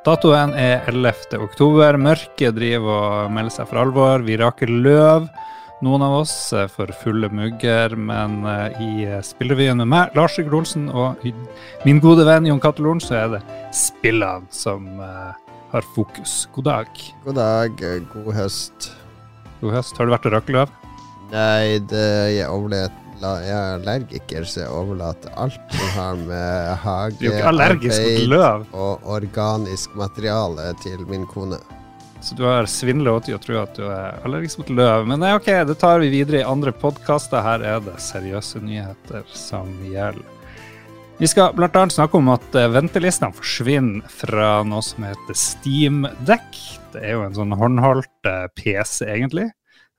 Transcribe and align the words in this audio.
Datoen 0.00 0.54
er 0.56 0.86
11. 0.88 1.36
oktober. 1.44 1.98
Mørket 2.00 2.54
driver 2.56 2.88
og 3.26 3.32
melder 3.36 3.52
seg 3.52 3.66
for 3.68 3.82
alvor. 3.82 4.22
Vi 4.24 4.38
raker 4.40 4.70
løv, 4.72 5.26
noen 5.84 6.04
av 6.06 6.14
oss, 6.22 6.32
for 6.72 6.88
fulle 7.02 7.28
mugger. 7.28 7.92
Men 8.00 8.38
eh, 8.48 8.80
i 8.80 8.92
spillrevyen 9.26 9.82
med 9.82 9.90
meg, 9.92 10.16
Lars 10.16 10.38
Sigurd 10.38 10.62
Olsen, 10.62 10.88
og 10.88 11.20
min 11.84 12.00
gode 12.00 12.24
venn 12.24 12.48
Jon 12.48 12.62
Cato 12.64 12.86
Loren, 12.86 13.02
så 13.04 13.18
er 13.18 13.34
det 13.34 13.42
spillene 13.76 14.48
som 14.48 14.88
uh, 15.04 15.36
har 15.74 15.92
fokus. 15.92 16.46
God 16.56 16.70
dag. 16.70 17.04
God 17.26 17.36
dag. 17.36 17.84
God 18.14 18.32
høst. 18.38 18.88
God 19.60 19.76
høst. 19.76 20.00
Har 20.00 20.08
du 20.08 20.16
vært 20.16 20.30
og 20.30 20.36
rakt 20.38 20.56
løv? 20.56 20.72
Nei, 21.34 21.76
det, 21.92 22.08
jeg 22.38 22.48
overlevde 22.48 23.09
jeg 23.20 23.52
er 23.52 23.74
allergiker, 23.76 24.46
så 24.48 24.62
jeg 24.62 24.72
overlater 24.72 25.34
alt 25.40 25.74
som 25.76 25.90
har 25.96 26.22
med 26.22 26.70
hagearbeid 26.84 28.70
og 28.72 29.04
organisk 29.04 29.92
materiale 29.98 30.70
til 30.84 31.04
min 31.10 31.26
kone. 31.28 31.58
Så 32.20 32.36
du 32.36 32.44
har 32.44 32.68
svindla 32.68 33.14
til 33.24 33.36
å 33.36 33.40
tro 33.40 33.60
at 33.62 33.76
du 33.76 33.86
er 33.88 34.18
allergisk 34.24 34.60
mot 34.60 34.72
løv. 34.76 35.06
Men 35.08 35.22
nei, 35.24 35.32
ok, 35.36 35.48
det 35.68 35.78
tar 35.80 36.02
vi 36.02 36.10
videre 36.12 36.42
i 36.42 36.48
andre 36.48 36.72
podkaster. 36.72 37.40
Her 37.44 37.64
er 37.64 37.80
det 37.84 37.96
seriøse 38.04 38.60
nyheter 38.64 39.24
som 39.32 39.70
gjelder. 39.88 40.36
Vi 41.20 41.28
skal 41.28 41.52
bl.a. 41.52 41.68
snakke 41.92 42.16
om 42.16 42.30
at 42.32 42.54
eh, 42.56 42.70
ventelistene 42.72 43.36
forsvinner 43.36 44.08
fra 44.08 44.62
noe 44.64 44.80
som 44.84 45.04
heter 45.04 45.36
Steam 45.36 46.06
Deck. 46.24 46.56
Det 46.94 47.02
er 47.04 47.18
jo 47.18 47.26
en 47.26 47.36
sånn 47.36 47.52
håndholdt 47.52 48.28
eh, 48.28 48.46
PC, 48.56 49.04
egentlig 49.04 49.50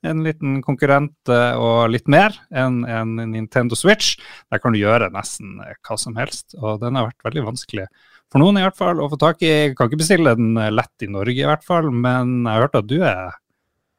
en 0.08 0.23
liten 0.26 0.60
konkurrent 0.66 1.30
eh, 1.30 1.58
og 1.58 1.91
litt 1.94 2.08
mer 2.12 2.36
enn 2.50 2.82
en 2.90 3.18
Nintendo 3.32 3.78
Switch. 3.78 4.18
Der 4.52 4.62
kan 4.62 4.74
du 4.74 4.82
gjøre 4.82 5.12
nesten 5.14 5.60
eh, 5.64 5.77
hva 5.86 5.98
som 6.00 6.18
helst, 6.20 6.55
og 6.58 6.82
den 6.84 6.98
har 6.98 7.10
vært 7.12 7.30
veldig 7.30 7.46
vanskelig 7.52 7.88
for 8.32 8.41
noen 8.41 8.62
i 8.62 8.66
hvert 8.66 8.80
fall 8.80 9.02
å 9.04 9.10
få 9.12 9.20
tak 9.22 9.44
i. 9.44 9.52
Jeg 9.52 9.77
kan 9.77 9.90
ikke 9.90 10.02
bestille 10.02 10.36
den 10.40 10.55
eh, 10.58 10.74
lett 10.74 11.05
i 11.05 11.12
Norge 11.12 11.38
i 11.38 11.48
hvert 11.48 11.66
fall, 11.68 11.91
men 11.94 12.41
jeg 12.41 12.54
har 12.54 12.68
hørt 12.68 12.80
at 12.82 12.90
du 12.90 12.98
er, 13.05 13.35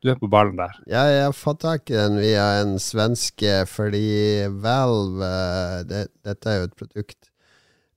du 0.03 0.13
er 0.13 0.21
på 0.21 0.31
ballen 0.33 0.59
der. 0.59 0.79
Ja, 0.91 1.05
jeg 1.11 1.37
fått 1.39 1.63
tak 1.67 1.93
i 1.93 1.99
den 1.99 2.19
via 2.23 2.49
en 2.63 2.79
svenske 2.83 3.63
fordi 3.71 4.49
Valve 4.63 5.35
det, 5.89 6.07
Dette 6.27 6.51
er 6.51 6.63
jo 6.63 6.71
et 6.71 6.81
produkt 6.81 7.32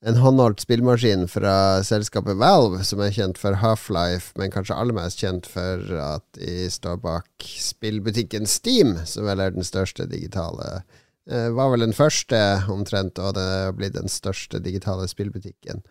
en 0.06 0.20
håndholdt 0.22 0.61
spillmaskin 0.61 1.25
fra 1.28 1.84
selskapet 1.84 2.38
Valve, 2.38 2.84
som 2.86 3.02
er 3.02 3.14
kjent 3.16 3.39
for 3.42 3.58
Half-Life, 3.58 4.36
men 4.38 4.53
kanskje 4.53 4.78
aller 4.78 4.94
mest 4.94 5.23
kjent 5.23 5.47
for 5.50 5.81
at 5.97 6.25
de 6.38 6.67
står 6.70 7.00
bak 7.02 7.47
spillbutikken 7.62 8.45
Steam, 8.50 9.00
som 9.09 9.25
vel 9.25 9.42
er 9.42 9.56
den 9.56 9.66
største 9.66 10.06
digitale 10.12 10.84
eh, 11.25 11.50
Var 11.50 11.72
vel 11.73 11.88
den 11.88 11.97
første, 11.97 12.42
omtrent, 12.70 13.17
og 13.17 13.34
det 13.38 13.45
har 13.50 13.73
blitt 13.78 13.97
den 13.97 14.12
største 14.12 14.62
digitale 14.62 15.09
spillbutikken. 15.09 15.81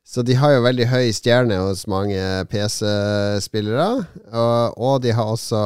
Så 0.00 0.24
de 0.24 0.38
har 0.40 0.54
jo 0.54 0.64
veldig 0.64 0.88
høy 0.88 1.12
stjerne 1.12 1.60
hos 1.60 1.84
mange 1.92 2.22
PC-spillere, 2.48 3.90
og, 4.32 4.80
og 4.80 5.02
de 5.04 5.12
har 5.12 5.28
også 5.28 5.60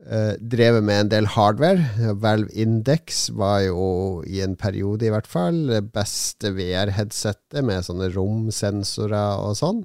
Uh, 0.00 0.32
drevet 0.40 0.80
med 0.80 1.04
en 1.04 1.10
del 1.12 1.26
hardware. 1.28 2.14
Valve 2.22 2.48
Index 2.56 3.26
var 3.36 3.66
jo 3.66 4.22
i 4.24 4.40
en 4.40 4.56
periode, 4.56 5.04
i 5.04 5.10
hvert 5.12 5.28
fall, 5.28 5.66
det 5.68 5.92
beste 5.92 6.54
VR-headsettet 6.56 7.60
med 7.66 7.84
sånne 7.84 8.08
romsensorer 8.14 9.44
og 9.44 9.58
sånn. 9.60 9.82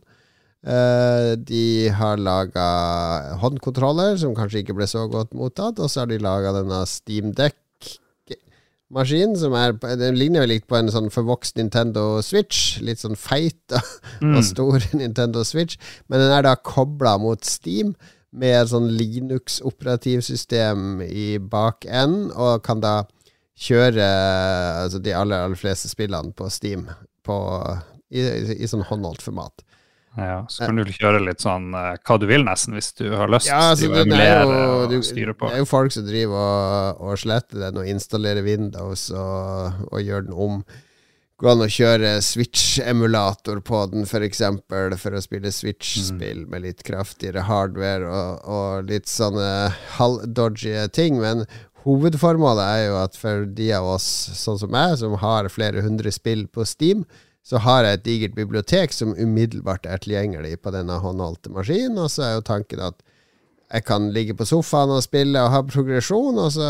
Uh, 0.66 1.36
de 1.36 1.91
har 1.93 2.17
laga 2.17 3.36
håndkontroller, 3.43 4.16
som 4.17 4.33
kanskje 4.38 4.59
ikke 4.63 4.77
ble 4.80 4.88
så 4.88 5.03
godt 5.11 5.36
mottatt. 5.36 5.80
Og 5.83 5.91
så 5.91 5.99
har 6.02 6.08
de 6.09 6.23
laga 6.23 6.55
denne 6.55 6.80
Steam 6.88 7.36
Deck-maskinen, 7.36 9.36
som 9.38 9.53
er 9.59 9.75
Den 9.99 10.16
ligner 10.16 10.39
jo 10.45 10.52
litt 10.55 10.67
på 10.71 10.80
en 10.80 10.89
sånn 10.95 11.11
forvokst 11.11 11.59
Nintendo 11.59 12.23
Switch. 12.23 12.80
Litt 12.80 13.03
sånn 13.03 13.19
feit 13.19 13.67
og, 13.67 13.83
mm. 14.23 14.31
og 14.31 14.43
stor 14.47 14.80
Nintendo 15.03 15.43
Switch. 15.43 15.75
Men 16.08 16.23
den 16.23 16.31
er 16.31 16.47
da 16.47 16.55
kobla 16.55 17.19
mot 17.19 17.43
Steam 17.43 17.91
med 18.36 18.72
sånn 18.72 18.89
Linux-operativsystem 18.95 21.03
i 21.05 21.36
bakenden, 21.39 22.32
og 22.36 22.64
kan 22.65 22.83
da 22.83 23.04
kjøre 23.55 24.05
altså 24.83 24.99
de 24.99 25.15
aller, 25.15 25.48
aller 25.48 25.60
fleste 25.60 25.92
spillene 25.92 26.36
på 26.36 26.49
Steam 26.52 26.89
på, 27.26 27.37
i, 28.11 28.21
i, 28.21 28.60
i 28.60 28.70
sånn 28.70 28.86
håndholdt 28.89 29.23
format. 29.23 29.64
Ja, 30.15 30.45
Så 30.48 30.64
kan 30.64 30.77
du 30.80 30.87
kjøre 30.87 31.20
litt 31.26 31.43
sånn 31.43 31.73
uh, 31.76 31.98
hva 32.08 32.15
du 32.20 32.23
vil, 32.30 32.45
nesten, 32.48 32.77
hvis 32.77 32.93
du 32.95 33.10
har 33.11 33.27
lyst 33.32 33.49
ja, 33.49 33.73
altså, 33.73 33.89
å 33.92 33.98
emulere 33.99 34.60
og 34.86 34.93
styre 35.04 35.33
på. 35.36 35.49
Det 35.52 35.58
er 35.58 35.64
jo 35.65 35.67
folk 35.67 35.92
som 35.92 36.05
driver 36.08 36.39
og, 36.39 37.02
og 37.04 37.20
sletter 37.20 37.65
den 37.65 37.81
og 37.81 37.89
installerer 37.92 38.45
Windows 38.45 39.10
og, 39.11 39.81
og 39.89 39.99
gjør 39.99 40.30
den 40.30 40.37
om 40.48 40.61
Gå 41.36 41.50
an 41.52 41.66
å 41.66 41.68
kjøre 41.68 42.14
Switch-emulator 42.23 43.60
på 43.68 43.82
den, 43.92 44.06
f.eks., 44.06 44.14
for, 44.14 44.23
eksempel, 44.23 44.94
for 45.02 45.18
å 45.18 45.23
spille 45.23 45.52
Switch-spill 45.52 46.46
mm. 46.46 46.50
med 46.54 46.64
litt 46.64 46.84
kraftigere 46.88 47.44
hardware 47.50 48.08
og, 48.08 48.46
og 48.48 48.88
litt 48.88 49.12
sånne 49.12 49.50
halvdodgy 49.98 50.86
ting. 50.96 51.20
Men 51.20 51.44
hovedformålet 51.84 52.64
er 52.64 52.86
jo 52.86 52.96
at 53.02 53.20
for 53.20 53.44
de 53.58 53.68
av 53.76 53.90
oss, 53.98 54.08
sånn 54.40 54.62
som 54.64 54.72
meg, 54.72 54.96
som 55.02 55.18
har 55.20 55.52
flere 55.52 55.84
hundre 55.84 56.14
spill 56.16 56.48
på 56.48 56.64
Steam, 56.64 57.04
så 57.46 57.60
har 57.62 57.84
jeg 57.84 58.00
et 58.00 58.06
digert 58.08 58.40
bibliotek 58.40 58.96
som 58.96 59.12
umiddelbart 59.20 59.84
er 59.86 60.00
tilgjengelig 60.02 60.56
på 60.64 60.72
denne 60.73 61.02
håndholdte 61.04 61.52
maskinen. 61.52 62.00
Og 62.00 62.16
så 62.16 62.30
er 62.30 62.34
jo 62.38 62.48
tanken 62.48 62.80
at 62.88 63.04
jeg 63.73 63.86
kan 63.87 64.11
ligge 64.14 64.36
på 64.37 64.45
sofaen 64.45 64.93
og 64.93 65.03
spille 65.03 65.42
og 65.42 65.52
ha 65.53 65.64
progresjon, 65.65 66.37
og 66.37 66.53
så 66.53 66.70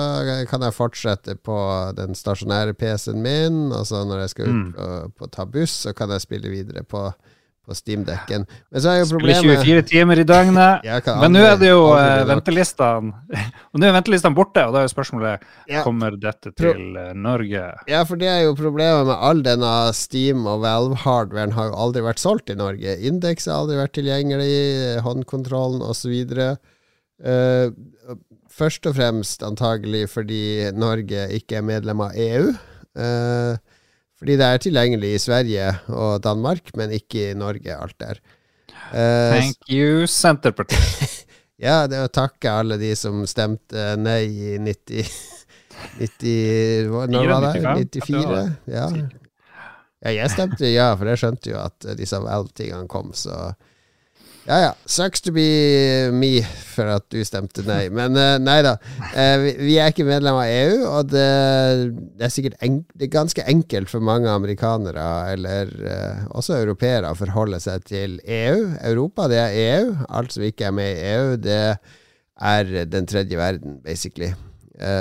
kan 0.49 0.63
jeg 0.63 0.75
fortsette 0.77 1.35
på 1.43 1.59
den 1.97 2.15
stasjonære 2.15 2.75
PC-en 2.79 3.21
min. 3.21 3.61
Og 3.75 3.83
så 3.89 4.05
når 4.07 4.25
jeg 4.25 4.35
skal 4.35 4.49
ut 4.49 4.57
mm. 4.57 4.73
og, 4.79 5.15
på 5.19 5.31
ta 5.31 5.45
buss, 5.45 5.81
så 5.85 5.95
kan 5.95 6.13
jeg 6.15 6.23
spille 6.23 6.51
videre 6.53 6.85
på, 6.87 7.01
på 7.67 7.75
Steam-dekken. 7.75 8.45
Men 8.71 8.83
så 8.83 8.93
er 8.93 9.01
jo 9.01 9.09
problemet 9.11 9.43
Spille 9.43 9.57
24 9.59 9.83
timer 9.89 10.21
i 10.21 10.25
døgnet. 10.29 10.87
Men 11.21 11.35
nå 11.35 11.41
er 11.43 11.57
det 11.59 11.73
jo 11.73 11.81
uh, 11.91 12.23
ventelistene 12.29 13.11
Og 13.73 13.81
nå 13.81 13.89
er 13.89 13.97
ventelistene 13.97 14.37
borte, 14.37 14.63
og 14.63 14.71
da 14.71 14.79
er 14.79 14.87
jo 14.87 14.93
spørsmålet 14.93 15.43
ja. 15.67 15.81
kommer 15.83 16.15
dette 16.15 16.53
til 16.55 16.95
uh, 16.95 17.09
Norge. 17.11 17.65
Ja, 17.91 18.05
for 18.07 18.21
det 18.21 18.29
er 18.31 18.45
jo 18.45 18.53
problemet 18.55 19.09
med 19.09 19.19
all 19.19 19.43
denne 19.43 19.73
Steam- 19.97 20.47
og 20.47 20.63
Valve-hardwaren 20.63 21.57
har 21.59 21.73
jo 21.73 21.75
aldri 21.89 22.05
vært 22.07 22.23
solgt 22.23 22.55
i 22.55 22.55
Norge. 22.55 22.95
Indeks 23.03 23.51
har 23.51 23.65
aldri 23.65 23.81
vært 23.83 23.97
tilgjengelig, 23.99 24.55
håndkontrollen 25.03 25.83
osv. 25.83 26.15
Uh, 27.23 27.71
først 28.51 28.87
og 28.89 28.97
fremst 28.97 29.43
antagelig 29.45 30.07
fordi 30.11 30.71
Norge 30.75 31.27
ikke 31.37 31.59
er 31.59 31.67
medlem 31.67 32.03
av 32.05 32.17
EU. 32.19 32.49
Uh, 32.95 33.55
fordi 34.19 34.37
det 34.39 34.47
er 34.47 34.63
tilgjengelig 34.63 35.11
i 35.15 35.21
Sverige 35.21 35.69
og 35.91 36.23
Danmark, 36.23 36.71
men 36.79 36.93
ikke 36.95 37.31
i 37.31 37.37
Norge, 37.37 37.75
alt 37.75 37.97
der. 37.99 38.19
Uh, 38.91 39.35
Thank 39.35 39.71
you, 39.71 40.05
Senterpartiet. 40.07 41.25
ja, 41.65 41.83
det 41.89 41.99
er 41.99 42.07
å 42.07 42.13
takke 42.13 42.51
alle 42.51 42.79
de 42.81 42.93
som 42.99 43.23
stemte 43.29 43.93
nei 43.99 44.21
i 44.25 44.57
90 44.61 45.11
90 45.99 46.89
Når 47.13 47.29
var 47.29 47.47
det? 47.49 47.61
94? 47.99 48.43
Ja. 48.71 48.87
ja, 50.05 50.13
jeg 50.15 50.31
stemte 50.31 50.71
ja, 50.71 50.89
for 50.95 51.11
jeg 51.11 51.21
skjønte 51.21 51.51
jo 51.51 51.59
at 51.63 51.87
disse 51.99 52.19
valgtingene 52.23 52.87
kom, 52.91 53.11
så 53.15 53.51
ja 54.45 54.57
ja. 54.61 54.71
Sucks 54.85 55.21
to 55.25 55.31
be 55.33 55.45
me 56.13 56.39
for 56.45 56.89
at 56.93 57.05
du 57.13 57.19
stemte 57.25 57.63
nei. 57.65 57.87
Men 57.93 58.17
uh, 58.17 58.35
nei 58.41 58.59
da. 58.65 58.75
Uh, 59.11 59.35
vi, 59.43 59.51
vi, 59.61 59.75
er 59.81 59.91
ikke 59.91 60.07
medlem 60.07 60.37
av 60.39 60.49
EU, 60.51 60.79
og 60.89 61.11
det, 61.11 61.27
det 62.19 62.27
er 62.27 62.33
sikkert 62.33 62.57
det 62.61 63.07
er 63.07 63.13
ganske 63.13 63.45
enkelt 63.51 63.91
for 63.91 64.05
mange 64.05 64.31
amerikanere, 64.31 65.05
eller 65.33 65.71
uh, 65.81 66.25
også 66.37 66.59
europeere, 66.59 67.11
å 67.11 67.19
forholde 67.19 67.61
seg 67.63 67.85
til 67.89 68.17
EU. 68.23 68.73
Europa, 68.93 69.29
det 69.31 69.41
er 69.43 69.59
EU. 69.65 69.93
Alt 70.09 70.35
som 70.35 70.45
ikke 70.47 70.69
er 70.69 70.75
med 70.77 70.91
i 70.93 71.05
EU, 71.13 71.37
det 71.41 71.61
er 72.35 72.75
den 72.91 73.07
tredje 73.07 73.39
verden, 73.39 73.79
basically. 73.83 74.33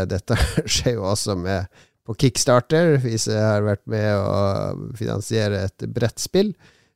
dette 0.06 0.36
skjer 0.70 1.00
jo 1.00 1.08
også 1.10 1.34
med 1.34 1.66
på 2.04 2.14
Kickstarter, 2.20 2.98
hvis 3.02 3.26
jeg 3.30 3.40
har 3.40 3.64
vært 3.64 3.82
med 3.90 4.10
å 4.20 4.92
finansiere 4.96 5.64
et 5.68 5.86
brettspill. 5.90 6.52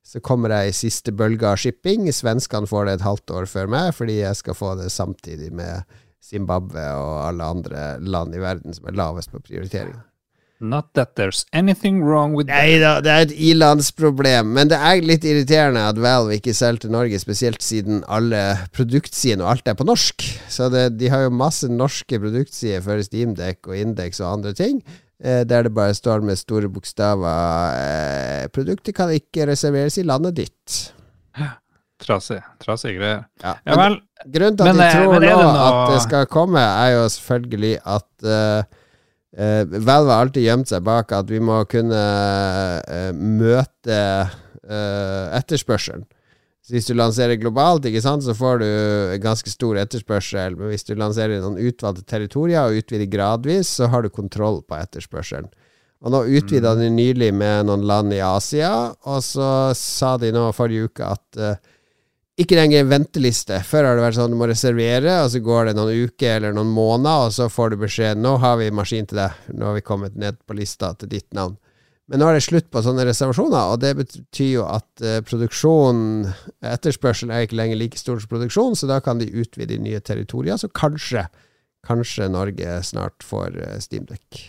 Så 0.09 0.23
kommer 0.25 0.55
jeg 0.55 0.71
i 0.71 0.77
siste 0.77 1.13
bølge 1.13 1.45
av 1.45 1.59
shipping. 1.61 2.07
Svenskene 2.17 2.69
får 2.69 2.89
det 2.89 2.99
et 2.99 3.05
halvt 3.05 3.35
år 3.37 3.49
før 3.51 3.69
meg, 3.75 3.93
fordi 3.93 4.23
jeg 4.23 4.39
skal 4.41 4.57
få 4.57 4.75
det 4.81 4.89
samtidig 4.95 5.51
med 5.53 5.85
Zimbabwe 6.25 6.85
og 6.97 7.17
alle 7.27 7.49
andre 7.57 7.89
land 8.01 8.33
i 8.35 8.41
verden 8.41 8.73
som 8.77 8.89
er 8.89 8.97
lavest 8.97 9.35
på 9.35 9.43
prioritering. 9.45 9.99
Not 10.61 10.89
that 10.95 11.15
there's 11.15 11.45
anything 11.53 12.03
wrong 12.03 12.35
with 12.35 12.49
that. 12.49 12.65
Nei 12.65 12.79
da, 12.83 12.97
det 13.05 13.13
er 13.13 13.27
et 13.29 13.35
ilandsproblem. 13.53 14.49
Men 14.57 14.73
det 14.73 14.79
er 14.83 15.05
litt 15.07 15.27
irriterende 15.29 15.85
at 15.87 16.01
Valve 16.03 16.35
ikke 16.35 16.57
selger 16.57 16.87
til 16.87 16.95
Norge, 16.97 17.21
spesielt 17.23 17.63
siden 17.63 18.01
alle 18.11 18.41
produktsidene 18.75 19.45
og 19.45 19.53
alt 19.53 19.71
er 19.71 19.77
på 19.79 19.87
norsk. 19.87 20.25
Så 20.51 20.67
det, 20.75 20.89
de 20.99 21.13
har 21.13 21.29
jo 21.29 21.37
masse 21.37 21.71
norske 21.71 22.19
produktsider 22.19 22.83
for 22.83 23.05
Steamdeck 23.07 23.71
og 23.71 23.79
Index 23.79 24.19
og 24.25 24.33
andre 24.41 24.57
ting. 24.59 24.83
Eh, 25.19 25.43
der 25.43 25.67
det 25.67 25.75
bare 25.75 25.95
står 25.95 26.23
med 26.23 26.39
store 26.39 26.69
bokstaver 26.71 27.75
eh, 27.75 28.47
'Produktet 28.55 28.95
kan 28.95 29.11
ikke 29.11 29.49
reserveres 29.51 29.99
i 29.99 30.07
landet 30.07 30.37
ditt'. 30.39 30.93
Trasig. 31.99 32.39
Trasige 32.63 32.95
greier. 33.01 33.25
Ja, 33.43 33.57
ja 33.67 33.75
vel. 33.75 33.97
Grunnen 34.31 34.57
til 34.59 34.69
at 34.69 34.77
men, 34.77 34.79
de 34.79 34.87
eh, 34.87 34.93
tror 34.95 35.19
nå 35.19 35.33
noe... 35.43 35.65
at 35.65 35.93
det 35.93 36.03
skal 36.05 36.29
komme, 36.31 36.61
er 36.63 36.93
jo 36.95 37.09
selvfølgelig 37.11 37.73
at 37.83 38.07
uh, 38.23 38.63
uh, 39.35 39.87
Valve 39.87 40.13
har 40.13 40.23
alltid 40.23 40.47
gjemt 40.47 40.71
seg 40.71 40.85
bak 40.87 41.13
at 41.13 41.31
vi 41.31 41.41
må 41.43 41.65
kunne 41.71 42.05
uh, 42.87 43.11
møte 43.15 43.99
etterspørselen. 44.69 46.05
Så 46.69 46.75
hvis 46.77 46.91
du 46.91 46.93
lanserer 46.93 47.39
globalt, 47.41 47.87
ikke 47.89 48.03
sant, 48.05 48.21
så 48.21 48.35
får 48.37 48.59
du 48.61 48.67
ganske 49.25 49.49
stor 49.49 49.79
etterspørsel. 49.81 50.59
Men 50.59 50.69
hvis 50.69 50.85
du 50.85 50.91
lanserer 51.01 51.39
i 51.39 51.41
noen 51.41 51.57
utvalgte 51.65 52.05
territorier 52.05 52.69
og 52.69 52.83
utvider 52.83 53.09
gradvis, 53.09 53.71
så 53.79 53.89
har 53.89 54.05
du 54.05 54.11
kontroll 54.13 54.61
på 54.69 54.77
etterspørselen. 54.77 55.49
Og 56.05 56.13
nå 56.13 56.21
utvida 56.29 56.75
mm. 56.77 56.83
de 56.83 56.91
nylig 56.93 57.31
med 57.35 57.71
noen 57.71 57.87
land 57.89 58.13
i 58.13 58.21
Asia, 58.21 58.71
og 59.09 59.25
så 59.25 59.73
sa 59.75 60.13
de 60.21 60.29
nå 60.35 60.45
forrige 60.53 60.91
uke 60.91 61.09
at 61.09 61.41
uh, 61.41 61.57
ikke 62.39 62.59
lenger 62.61 62.85
venteliste. 62.87 63.63
Før 63.65 63.89
har 63.89 63.97
det 63.97 64.05
vært 64.05 64.19
sånn 64.21 64.37
du 64.37 64.39
må 64.39 64.51
reservere, 64.53 65.17
og 65.25 65.33
så 65.33 65.41
går 65.43 65.71
det 65.71 65.75
noen 65.81 66.05
uker 66.05 66.37
eller 66.37 66.55
noen 66.55 66.71
måneder, 66.77 67.31
og 67.31 67.35
så 67.35 67.49
får 67.49 67.73
du 67.73 67.81
beskjed 67.81 68.21
nå 68.21 68.37
har 68.45 68.61
vi 68.61 68.69
maskin 68.77 69.09
til 69.09 69.25
deg, 69.25 69.41
nå 69.57 69.73
har 69.73 69.81
vi 69.81 69.87
kommet 69.89 70.21
ned 70.21 70.37
på 70.45 70.61
lista 70.61 70.93
til 71.01 71.17
ditt 71.17 71.33
navn. 71.33 71.57
Men 72.09 72.23
nå 72.23 72.29
er 72.31 72.39
det 72.39 72.45
slutt 72.47 72.71
på 72.73 72.81
sånne 72.85 73.05
reservasjoner, 73.05 73.75
og 73.75 73.83
det 73.83 73.93
betyr 73.99 74.53
jo 74.55 74.65
at 74.65 74.89
uh, 75.05 75.19
produksjon, 75.29 75.99
etterspørselen 76.65 77.35
er 77.35 77.45
ikke 77.45 77.59
lenger 77.61 77.81
like 77.83 78.01
stor 78.01 78.23
som 78.23 78.31
produksjon, 78.33 78.79
så 78.81 78.89
da 78.89 78.97
kan 79.05 79.21
de 79.21 79.29
utvide 79.29 79.77
i 79.77 79.83
nye 79.83 80.01
territorier, 80.01 80.57
så 80.57 80.71
kanskje, 80.73 81.27
kanskje 81.85 82.31
Norge 82.33 82.79
snart 82.89 83.27
får 83.27 83.61
uh, 83.61 83.77
Steamdeck. 83.85 84.47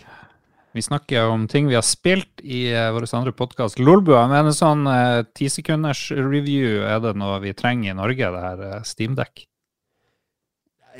Vi 0.72 0.82
snakker 0.86 1.28
om 1.28 1.48
ting 1.50 1.68
vi 1.68 1.76
har 1.76 1.84
spilt 1.84 2.40
i 2.40 2.68
uh, 2.72 2.92
vår 2.94 3.08
andre 3.18 3.34
podkast, 3.36 3.80
Lolbua. 3.82 4.22
Men 4.30 4.48
en 4.48 4.56
sånn 4.56 4.86
ti 5.34 5.50
uh, 5.50 5.52
sekunders 5.52 6.06
review, 6.14 6.84
er 6.86 7.02
det 7.02 7.16
noe 7.18 7.42
vi 7.42 7.52
trenger 7.58 7.92
i 7.92 7.98
Norge, 7.98 8.30
det 8.30 8.44
her 8.46 8.66
uh, 8.78 8.82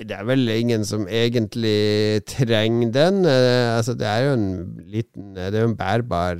Steamdeck? 0.00 0.08
Det 0.08 0.16
er 0.16 0.28
vel 0.28 0.48
ingen 0.54 0.84
som 0.88 1.06
egentlig 1.08 2.24
trenger 2.26 2.92
den. 2.94 3.24
Uh, 3.26 3.76
altså, 3.76 3.94
det 3.94 4.06
er 4.08 4.26
jo 4.26 4.32
en 4.38 4.48
liten 4.86 5.34
Det 5.36 5.54
er 5.54 5.60
jo 5.60 5.68
en 5.70 5.76
bærbar 5.76 6.34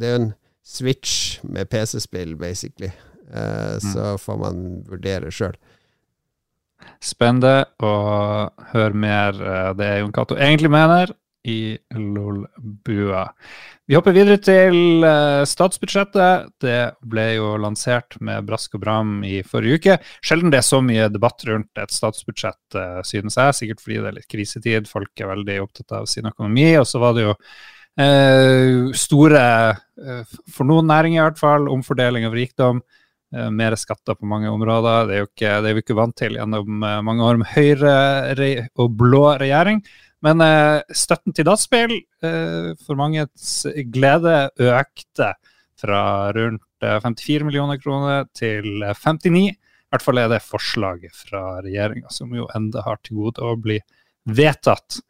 Det 0.00 0.08
er 0.08 0.16
jo 0.16 0.22
en 0.22 0.32
switch 0.64 1.40
med 1.42 1.68
PC-spill, 1.68 2.36
basically. 2.36 2.90
Mm. 3.32 3.80
Så 3.80 4.16
får 4.20 4.36
man 4.38 4.56
vurdere 4.88 5.30
sjøl. 5.32 5.54
Spennende 7.02 7.64
å 7.82 7.92
høre 8.72 8.94
mer 8.94 9.38
det 9.78 9.88
Jon 10.00 10.12
Cato 10.12 10.36
egentlig 10.36 10.70
mener 10.70 11.12
i 11.44 11.78
LOL-bua. 11.94 13.24
Vi 13.86 13.96
hopper 13.98 14.14
videre 14.14 14.38
til 14.42 15.02
uh, 15.02 15.42
statsbudsjettet. 15.48 16.52
Det 16.62 16.78
ble 17.08 17.26
jo 17.34 17.56
lansert 17.60 18.16
med 18.22 18.46
brask 18.46 18.76
og 18.78 18.84
bram 18.84 19.10
i 19.26 19.40
forrige 19.46 19.80
uke. 19.80 19.96
Sjelden 20.22 20.52
det 20.54 20.60
er 20.60 20.68
så 20.68 20.78
mye 20.84 21.10
debatt 21.10 21.42
rundt 21.48 21.82
et 21.82 21.94
statsbudsjett, 21.94 22.78
uh, 22.78 23.00
synes 23.06 23.38
jeg. 23.40 23.58
Sikkert 23.58 23.82
fordi 23.82 23.98
det 23.98 24.10
er 24.12 24.18
litt 24.20 24.30
krisetid. 24.30 24.90
Folk 24.90 25.18
er 25.18 25.32
veldig 25.32 25.58
opptatt 25.64 25.98
av 25.98 26.08
sin 26.10 26.30
økonomi. 26.30 26.68
Og 26.78 26.86
så 26.88 27.02
var 27.02 27.18
det 27.18 27.26
jo 27.26 27.34
eh, 28.00 28.92
store, 28.96 29.42
for 30.54 30.68
noen 30.68 30.86
næringer 30.88 31.18
i 31.20 31.24
hvert 31.26 31.42
fall, 31.42 31.70
omfordeling 31.72 32.28
av 32.28 32.38
rikdom. 32.38 32.84
mer 33.32 33.72
skatter 33.80 34.12
på 34.14 34.28
mange 34.28 34.50
områder. 34.52 35.06
Det 35.08 35.14
er 35.14 35.20
jo 35.22 35.26
ikke, 35.30 35.52
det 35.64 35.68
er 35.70 35.74
vi 35.74 35.82
ikke 35.82 35.96
vant 35.96 36.16
til 36.16 36.34
gjennom 36.36 36.82
mange 37.06 37.24
år 37.24 37.38
med 37.40 37.48
høyre 37.54 38.66
og 38.76 38.96
blå 39.00 39.22
regjering. 39.40 39.80
Men 40.22 40.42
eh, 40.44 40.82
støtten 40.94 41.34
til 41.34 41.46
dataspill, 41.48 41.96
eh, 42.22 42.72
for 42.84 42.98
manges 42.98 43.64
glede, 43.92 44.36
økte 44.62 45.32
fra 45.82 46.02
rundt 46.36 46.62
54 46.82 47.40
eh, 47.40 47.46
millioner 47.48 47.80
kroner 47.82 48.28
til 48.38 48.84
59. 48.86 49.48
I 49.50 49.92
hvert 49.92 50.04
fall 50.04 50.22
er 50.22 50.30
det 50.32 50.44
forslaget 50.46 51.16
fra 51.26 51.42
regjeringa, 51.64 52.08
som 52.14 52.30
jo 52.34 52.46
enda 52.56 52.84
har 52.86 53.02
til 53.02 53.18
gode 53.18 53.42
å 53.44 53.56
bli 53.60 53.80
vedtatt. 54.30 55.02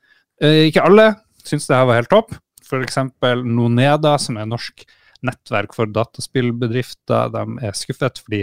Ikke 0.43 0.83
alle 0.83 1.05
syns 1.47 1.69
det 1.69 1.77
her 1.77 1.87
var 1.87 2.01
helt 2.01 2.11
topp. 2.11 2.33
F.eks. 2.65 2.99
Noneda, 3.47 4.17
som 4.19 4.41
er 4.41 4.49
norsk 4.51 4.83
nettverk 5.23 5.77
for 5.77 5.93
dataspillbedrifter, 5.93 7.31
de 7.31 7.69
er 7.69 7.79
skuffet 7.79 8.19
fordi 8.25 8.41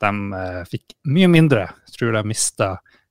de 0.00 0.40
fikk 0.70 0.96
mye 1.12 1.28
mindre. 1.34 1.66
Jeg 1.84 1.98
tror 1.98 2.16
de 2.16 2.24
mista 2.32 2.70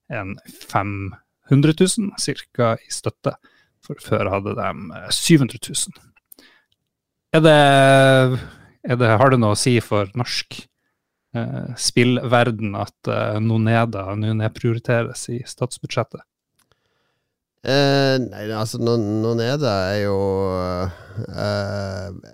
en 0.10 0.34
fem 0.50 1.14
100 1.52 1.76
000 1.80 2.12
ca. 2.56 2.76
i 2.80 2.92
støtte. 2.94 3.36
For 3.84 4.00
før 4.00 4.30
hadde 4.32 4.54
de 4.56 4.70
700 5.12 5.60
eh, 5.60 5.72
000. 5.72 6.12
Er 7.34 7.42
det, 7.44 7.58
er 8.86 9.00
det, 9.02 9.10
har 9.20 9.34
det 9.34 9.40
noe 9.42 9.56
å 9.56 9.60
si 9.60 9.74
for 9.84 10.12
norsk 10.16 10.62
eh, 11.36 11.74
spillverden 11.76 12.78
at 12.80 13.10
eh, 13.12 13.40
Noneda 13.44 14.06
nå 14.16 14.36
nedprioriteres 14.40 15.26
i 15.34 15.42
statsbudsjettet? 15.50 16.24
Eh, 17.64 18.16
nei, 18.20 18.46
altså 18.52 18.80
Noneda 18.84 19.74
er 19.94 20.00
jo 20.04 20.18
eh, 21.32 22.32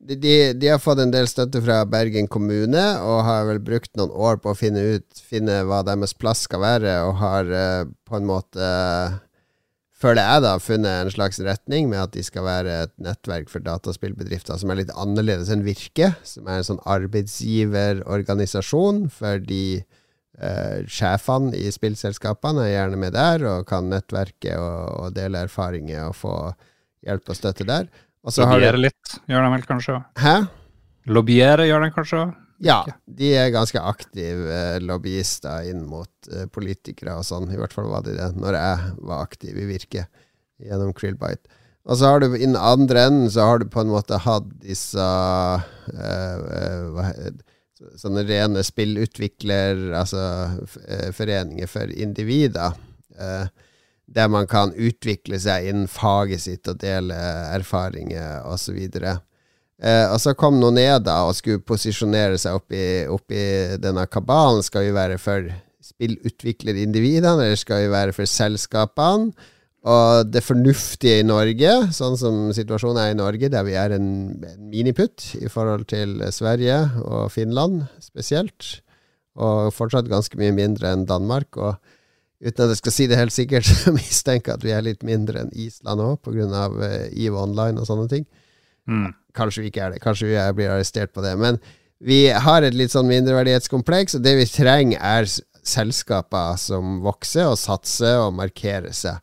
de, 0.00 0.52
de, 0.52 0.68
har 0.68 0.78
fått 0.80 0.98
en 1.02 1.10
del 1.12 1.26
støtte 1.28 1.60
fra 1.64 1.84
Bergen 1.88 2.28
kommune, 2.30 2.98
og 3.04 3.24
har 3.26 3.44
vel 3.50 3.58
brukt 3.62 3.96
noen 4.00 4.10
år 4.10 4.36
på 4.40 4.50
å 4.52 4.56
finne 4.56 4.80
ut 4.96 5.20
finne 5.20 5.64
hva 5.68 5.82
deres 5.86 6.14
plass 6.16 6.40
skal 6.48 6.60
være, 6.64 7.02
og 7.04 7.14
har 7.20 7.44
uh, 7.52 7.84
på 8.08 8.16
en 8.16 8.26
måte, 8.28 8.60
føler 10.00 10.22
jeg, 10.24 10.42
da, 10.46 10.52
funnet 10.64 11.04
en 11.04 11.12
slags 11.12 11.38
retning 11.44 11.84
med 11.92 12.00
at 12.06 12.12
de 12.16 12.22
skal 12.24 12.44
være 12.48 12.72
et 12.86 12.94
nettverk 13.02 13.48
for 13.52 13.60
dataspillbedrifter 13.66 14.56
som 14.60 14.68
er 14.72 14.78
litt 14.80 14.96
annerledes 14.96 15.50
enn 15.52 15.68
Virke, 15.68 16.08
som 16.24 16.42
er 16.48 16.56
en 16.58 16.68
sånn 16.72 16.86
arbeidsgiverorganisasjon 16.88 18.96
for 19.12 19.34
de 19.44 19.84
uh, 20.40 20.80
sjefene 20.88 21.52
i 21.60 21.68
spillselskapene 21.76 22.64
er 22.64 22.72
gjerne 22.78 22.96
med 23.04 23.12
der, 23.18 23.38
og 23.52 23.68
kan 23.68 23.92
nettverke 23.92 24.52
og, 24.56 25.04
og 25.04 25.08
dele 25.20 25.44
erfaringer 25.44 26.08
og 26.08 26.16
få 26.24 26.34
hjelp 27.04 27.24
og 27.32 27.36
støtte 27.36 27.64
der. 27.68 27.84
Lobbyere 28.26 28.76
du... 28.76 28.84
litt, 28.84 29.16
gjør 29.30 29.46
de 29.46 29.50
vel 29.54 29.66
kanskje? 29.68 29.98
Hæ? 30.20 30.36
Lobbyere 31.10 31.66
gjør 31.68 31.84
de 31.86 31.92
kanskje? 31.94 32.24
Ja, 32.60 32.82
de 33.08 33.30
er 33.40 33.52
ganske 33.54 33.80
aktive 33.80 34.52
eh, 34.52 34.80
lobbyister 34.84 35.64
inn 35.70 35.86
mot 35.88 36.28
eh, 36.28 36.44
politikere 36.52 37.14
og 37.16 37.24
sånn. 37.24 37.48
I 37.48 37.56
hvert 37.56 37.72
fall 37.72 37.88
var 37.88 38.04
de 38.04 38.18
det 38.18 38.28
når 38.36 38.58
jeg 38.58 38.90
var 39.08 39.24
aktiv 39.24 39.56
i 39.56 39.68
Virke 39.70 40.04
gjennom 40.60 40.92
Krillbite. 40.96 41.48
Og 41.88 41.96
så 41.96 42.10
har 42.10 42.20
du 42.20 42.34
innen 42.34 42.60
andre 42.60 43.06
enden 43.08 43.30
så 43.32 43.46
har 43.48 43.62
du 43.62 43.70
på 43.72 43.80
en 43.80 43.92
måte 43.94 44.18
hatt 44.20 44.50
disse 44.60 45.00
uh, 45.00 45.62
uh, 45.96 47.30
Sånne 47.96 48.26
rene 48.28 48.60
spillutvikler, 48.60 49.86
altså 49.96 50.20
foreninger 51.16 51.64
for 51.64 51.88
individer. 51.88 52.74
Uh, 53.16 53.48
der 54.10 54.30
man 54.30 54.48
kan 54.50 54.72
utvikle 54.74 55.38
seg 55.38 55.68
innen 55.70 55.90
faget 55.90 56.42
sitt 56.42 56.68
og 56.70 56.80
dele 56.82 57.16
erfaringer 57.54 58.42
osv. 58.50 58.78
Eh, 58.90 60.06
og 60.10 60.18
så 60.20 60.34
kom 60.38 60.58
noen 60.60 60.80
ned 60.80 61.06
da 61.06 61.22
og 61.28 61.36
skulle 61.38 61.62
posisjonere 61.62 62.40
seg 62.40 62.58
oppi, 62.58 62.82
oppi 63.08 63.44
denne 63.80 64.06
kabalen. 64.10 64.64
Skal 64.66 64.88
vi 64.88 64.96
være 64.96 65.20
for 65.22 65.46
spillutviklerindividene, 65.90 67.46
eller 67.46 67.58
skal 67.58 67.86
vi 67.86 67.94
være 67.94 68.16
for 68.16 68.28
selskapene? 68.28 69.32
Og 69.80 70.28
det 70.28 70.42
fornuftige 70.44 71.22
i 71.22 71.24
Norge, 71.24 71.70
sånn 71.96 72.18
som 72.20 72.50
situasjonen 72.52 72.98
er 73.00 73.14
i 73.14 73.16
Norge, 73.16 73.48
der 73.48 73.64
vi 73.64 73.78
er 73.80 73.94
en, 73.96 74.10
en 74.44 74.66
miniputt 74.68 75.30
i 75.40 75.48
forhold 75.48 75.86
til 75.88 76.18
Sverige 76.36 76.82
og 77.00 77.30
Finland 77.32 77.86
spesielt, 78.04 78.82
og 79.40 79.72
fortsatt 79.72 80.10
ganske 80.10 80.36
mye 80.36 80.52
mindre 80.52 80.92
enn 80.92 81.06
Danmark. 81.08 81.56
og 81.56 81.78
uten 82.40 82.64
at 82.64 82.72
jeg 82.72 82.80
skal 82.80 82.94
si 82.94 83.06
det 83.10 83.18
helt 83.20 83.34
sikkert, 83.34 83.68
så 83.82 83.92
mistenker 83.94 84.54
jeg 84.54 84.60
at 84.60 84.66
vi 84.66 84.74
er 84.76 84.86
litt 84.86 85.04
mindre 85.06 85.44
enn 85.44 85.52
Island 85.52 86.04
òg, 86.04 86.20
pga. 86.24 86.68
Uh, 86.72 87.08
EVE 87.12 87.36
Online 87.36 87.80
og 87.80 87.88
sånne 87.88 88.08
ting. 88.12 88.26
Mm. 88.90 89.10
Kanskje 89.36 89.64
vi 89.64 89.70
ikke 89.70 89.84
er 89.86 89.94
det, 89.94 90.02
kanskje 90.02 90.30
vi 90.32 90.38
blir 90.56 90.72
arrestert 90.72 91.12
på 91.14 91.24
det. 91.24 91.36
Men 91.38 91.60
vi 92.00 92.24
har 92.32 92.64
et 92.64 92.76
litt 92.76 92.94
sånn 92.94 93.10
mindreverdighetskompleks, 93.10 94.16
og 94.16 94.24
det 94.24 94.38
vi 94.40 94.48
trenger, 94.48 95.02
er 95.04 95.28
selskaper 95.60 96.56
som 96.56 97.02
vokser 97.04 97.50
og 97.50 97.60
satser 97.60 98.22
og 98.22 98.32
markerer 98.38 98.94
seg. 98.96 99.20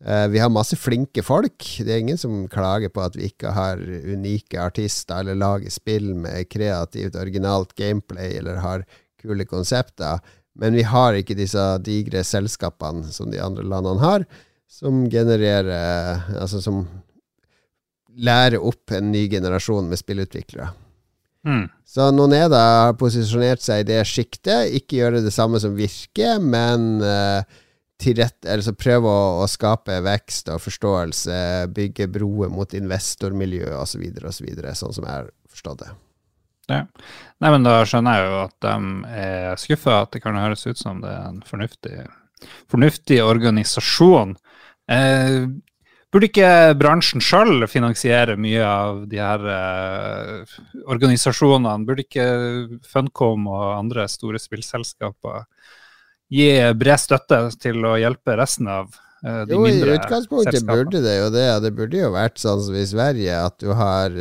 Uh, 0.00 0.24
vi 0.32 0.40
har 0.40 0.48
masse 0.48 0.78
flinke 0.80 1.20
folk. 1.26 1.58
Det 1.82 1.90
er 1.92 2.00
ingen 2.00 2.20
som 2.20 2.46
klager 2.48 2.92
på 2.94 3.02
at 3.04 3.18
vi 3.18 3.28
ikke 3.28 3.52
har 3.52 3.82
unike 3.82 4.62
artister 4.62 5.20
eller 5.20 5.36
lager 5.36 5.74
spill 5.74 6.14
med 6.16 6.48
kreativt, 6.48 7.18
originalt 7.20 7.74
gameplay 7.76 8.38
eller 8.38 8.62
har 8.64 8.86
kule 9.20 9.44
konsepter. 9.44 10.22
Men 10.60 10.76
vi 10.76 10.84
har 10.84 11.16
ikke 11.16 11.38
disse 11.38 11.62
digre 11.84 12.22
selskapene 12.26 13.08
som 13.14 13.30
de 13.32 13.40
andre 13.40 13.64
landene 13.64 14.02
har, 14.02 14.26
som 14.70 15.06
genererer 15.10 15.70
Altså 16.36 16.60
som 16.62 16.84
lærer 18.20 18.60
opp 18.60 18.92
en 18.92 19.10
ny 19.12 19.24
generasjon 19.30 19.88
med 19.88 20.00
spillutviklere. 20.00 20.68
Mm. 21.46 21.68
Så 21.86 22.10
Noneda 22.12 22.60
har 22.84 22.98
posisjonert 23.00 23.62
seg 23.64 23.84
i 23.84 23.88
det 23.88 24.02
sjiktet. 24.08 24.74
Ikke 24.76 24.98
gjøre 24.98 25.22
det 25.24 25.32
samme 25.34 25.60
som 25.62 25.76
Virke, 25.78 26.34
men 26.42 27.00
uh, 27.00 27.40
altså 28.00 28.74
prøve 28.76 29.08
å, 29.08 29.40
å, 29.40 29.48
skape 29.48 30.00
vekst 30.04 30.52
og 30.52 30.60
forståelse, 30.64 31.40
bygge 31.76 32.10
broer 32.12 32.52
mot 32.52 32.76
investormiljø 32.76 33.72
osv., 33.80 34.04
osv., 34.20 34.52
så 34.60 34.76
sånn 34.84 34.96
som 34.98 35.08
jeg 35.08 35.16
har 35.16 35.32
forstått 35.50 35.84
det. 35.84 35.90
Ja. 36.70 36.84
Nei, 37.40 37.50
men 37.54 37.64
da 37.64 37.80
skjønner 37.88 38.18
jeg 38.18 38.28
jo 38.28 38.38
at 38.44 38.66
de 38.66 38.74
er 39.22 39.60
skuffa, 39.60 40.02
at 40.04 40.12
det 40.14 40.22
kan 40.22 40.36
høres 40.38 40.66
ut 40.68 40.78
som 40.78 41.00
det 41.02 41.10
er 41.10 41.26
en 41.30 41.40
fornuftig, 41.48 41.96
fornuftig 42.70 43.20
organisasjon. 43.24 44.36
Eh, 44.90 45.48
Burde 46.10 46.26
ikke 46.26 46.74
bransjen 46.74 47.22
sjøl 47.22 47.68
finansiere 47.70 48.34
mye 48.34 48.64
av 48.66 49.04
de 49.10 49.20
her 49.22 49.44
eh, 49.54 50.56
organisasjonene? 50.90 51.86
Burde 51.86 52.02
ikke 52.02 52.24
Funcom 52.90 53.46
og 53.46 53.68
andre 53.76 54.08
store 54.10 54.40
spillselskaper 54.42 55.44
gi 56.34 56.48
bred 56.78 57.02
støtte 57.02 57.38
til 57.62 57.86
å 57.86 57.94
hjelpe 57.98 58.34
resten 58.38 58.66
av 58.70 58.90
uh, 58.90 59.46
de 59.46 59.54
jo, 59.54 59.62
mindre 59.62 59.70
selskapene? 59.70 59.86
Jo, 59.86 59.94
i 59.94 60.00
utgangspunktet 60.00 60.66
burde 60.66 61.04
det 61.06 61.14
jo 61.14 61.30
det. 61.34 61.46
Det 61.62 61.72
burde 61.78 62.02
jo 62.02 62.10
vært 62.14 62.42
sånn 62.42 62.66
som 62.66 62.78
i 62.78 62.84
Sverige, 62.90 63.38
at 63.46 63.58
du 63.62 63.70
har 63.78 64.14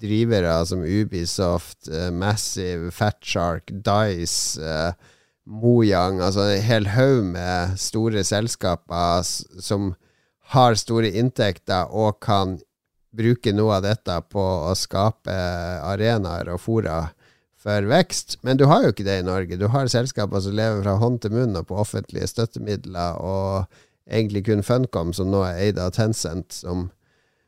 drivere 0.00 0.58
som 0.68 0.84
Ubisoft, 0.84 1.88
uh, 1.88 2.10
Massive, 2.14 2.90
Fatshark, 2.94 3.70
Dice 3.70 4.60
uh, 4.60 4.92
Mojang, 5.46 6.20
altså 6.20 6.48
en 6.50 6.62
hel 6.66 6.88
haug 6.90 7.24
med 7.30 7.76
store 7.78 8.24
selskaper 8.26 9.22
som 9.62 9.92
har 10.52 10.78
store 10.78 11.12
inntekter 11.18 11.90
og 11.94 12.18
kan 12.22 12.56
bruke 13.16 13.52
noe 13.54 13.78
av 13.78 13.86
dette 13.86 14.16
på 14.30 14.42
å 14.42 14.74
skape 14.76 15.34
arenaer 15.86 16.50
og 16.52 16.60
fora 16.62 16.98
for 17.66 17.88
vekst. 17.90 18.38
Men 18.46 18.60
du 18.60 18.66
har 18.70 18.84
jo 18.84 18.92
ikke 18.94 19.06
det 19.06 19.20
i 19.20 19.26
Norge. 19.26 19.58
Du 19.58 19.66
har 19.72 19.90
selskaper 19.90 20.42
som 20.44 20.56
lever 20.56 20.84
fra 20.84 20.96
hånd 21.00 21.22
til 21.22 21.34
munn 21.34 21.56
og 21.58 21.68
på 21.70 21.78
offentlige 21.82 22.28
støttemidler, 22.30 23.18
og 23.18 23.66
egentlig 24.06 24.44
kun 24.46 24.62
Funcom, 24.66 25.12
som 25.16 25.32
nå 25.32 25.42
er 25.48 25.62
eid 25.64 25.80
av 25.82 25.94
Tencent, 25.96 26.52
som, 26.54 26.88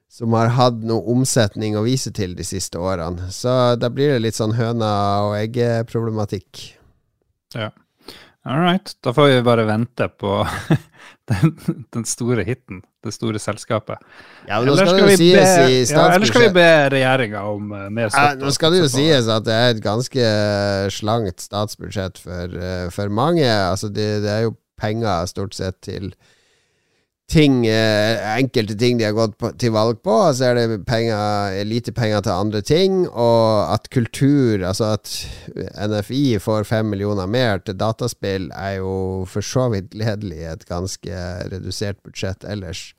som 0.09 0.33
har 0.33 0.55
hatt 0.57 0.81
noe 0.89 1.05
omsetning 1.13 1.77
å 1.77 1.85
vise 1.85 2.13
til 2.17 2.35
de 2.39 2.47
siste 2.47 2.81
årene. 2.81 3.29
Så 3.35 3.53
da 3.77 3.91
blir 3.93 4.15
det 4.15 4.25
litt 4.25 4.39
sånn 4.39 4.57
høna 4.57 4.91
og 5.29 5.37
egg-problematikk. 5.39 6.65
Ja. 7.55 7.71
All 8.49 8.63
right. 8.63 8.95
Da 9.05 9.13
får 9.13 9.27
vi 9.29 9.43
bare 9.45 9.65
vente 9.69 10.09
på 10.09 10.47
den, 11.31 11.59
den, 11.93 12.05
store 12.09 12.45
hiten, 12.49 12.81
det 13.05 13.13
store 13.13 13.41
selskapet. 13.43 14.01
Ja, 14.47 14.61
men 14.61 14.71
nå 14.71 14.77
skal, 14.79 14.89
skal 14.89 14.97
det 14.97 15.13
jo 15.13 15.19
sies 15.21 15.37
be, 15.37 15.67
i 15.69 15.83
ja, 15.83 16.05
Eller 16.15 16.31
skal 16.31 16.47
vi 16.47 16.55
be 16.57 16.71
regjeringa 16.95 17.43
om 17.51 17.75
uh, 17.75 17.83
mer 17.93 18.09
støtte? 18.09 18.39
Ja, 18.39 18.39
nå 18.41 18.55
skal 18.57 18.73
det 18.73 18.81
jo 18.81 18.89
sies 18.93 19.29
at 19.35 19.45
det 19.49 19.59
er 19.59 19.75
et 19.75 19.85
ganske 19.85 20.33
slangt 20.97 21.45
statsbudsjett 21.45 22.23
for, 22.23 22.57
uh, 22.57 22.89
for 22.95 23.13
mange. 23.13 23.45
Altså, 23.45 23.93
det, 23.93 24.09
det, 24.25 24.33
er 24.33 24.49
jo 24.49 24.57
penger 24.81 25.29
stort 25.29 25.59
sett 25.59 25.83
til 25.85 26.13
ting, 27.29 27.67
eh, 27.67 28.39
enkelte 28.39 28.75
ting 28.79 28.99
de 28.99 29.05
har 29.05 29.17
gått 29.17 29.37
til 29.61 29.73
valg 29.75 30.01
på, 30.05 30.13
og 30.29 30.37
så 30.37 30.49
er 30.49 30.59
det 30.59 30.79
penger, 30.89 31.59
lite 31.69 31.93
penger 31.93 32.23
til 32.25 32.33
andre 32.33 32.63
ting. 32.65 33.03
Og 33.09 33.75
at 33.75 33.91
kultur, 33.93 34.65
altså 34.65 34.95
at 34.97 35.13
NFI 35.77 36.39
får 36.41 36.69
fem 36.69 36.89
millioner 36.89 37.29
mer 37.29 37.61
til 37.61 37.77
dataspill, 37.77 38.49
er 38.57 38.79
jo 38.81 39.27
for 39.29 39.45
så 39.45 39.69
vidt 39.75 39.93
gledelig 39.93 40.41
i 40.41 40.53
et 40.55 40.65
ganske 40.69 41.27
redusert 41.53 42.01
budsjett 42.07 42.49
ellers. 42.49 42.93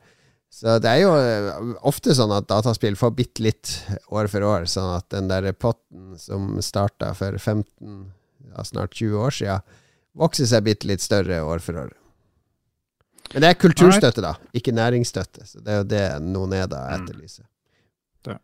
Så 0.53 0.79
det 0.81 0.91
er 0.91 1.03
jo 1.03 1.11
eh, 1.17 1.73
ofte 1.87 2.13
sånn 2.17 2.33
at 2.35 2.49
dataspill 2.49 2.97
får 2.99 3.15
bitte 3.17 3.45
litt 3.45 3.73
år 4.13 4.29
for 4.29 4.45
år, 4.45 4.69
sånn 4.69 4.95
at 4.97 5.09
den 5.13 5.29
der 5.29 5.51
potten 5.53 6.17
som 6.21 6.55
starta 6.65 7.13
for 7.17 7.37
15, 7.37 8.09
ja, 8.49 8.65
snart 8.65 8.97
20 8.97 9.25
år 9.25 9.37
siden, 9.41 9.77
vokser 10.19 10.49
seg 10.49 10.65
bitte 10.65 10.89
litt 10.89 11.05
større 11.05 11.41
år 11.45 11.61
for 11.63 11.85
år. 11.85 11.93
Men 13.33 13.43
det 13.43 13.49
er 13.49 13.57
kulturstøtte, 13.61 14.21
da, 14.25 14.33
ikke 14.57 14.73
næringsstøtte. 14.73 15.45
Så 15.45 15.59
det 15.61 15.73
er 15.73 15.77
jo 15.83 15.87
det 15.91 16.05
noen 16.25 16.53
er 16.57 16.69
da 16.69 16.79
etterlyser. 16.95 17.45
Mm. 18.25 18.39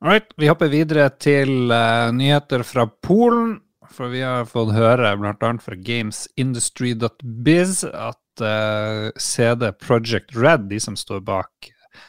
All 0.00 0.14
right. 0.14 0.30
Vi 0.40 0.48
hopper 0.48 0.70
videre 0.72 1.10
til 1.20 1.68
uh, 1.68 2.08
nyheter 2.16 2.64
fra 2.64 2.86
Polen. 3.04 3.58
For 3.90 4.06
vi 4.12 4.20
har 4.22 4.46
fått 4.46 4.70
høre 4.72 5.16
bl.a. 5.18 5.50
fra 5.60 5.76
gamesindustry.biz 5.76 7.82
at 7.90 8.42
uh, 8.44 9.10
CD 9.18 9.72
Project 9.82 10.36
Red, 10.38 10.68
de 10.70 10.78
som 10.80 10.96
står 10.96 11.20
bak 11.26 11.50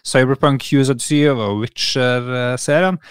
Cyberpunk 0.07 0.61
2077 0.61 1.33
og 1.33 1.63
Witcher-serien, 1.63 3.01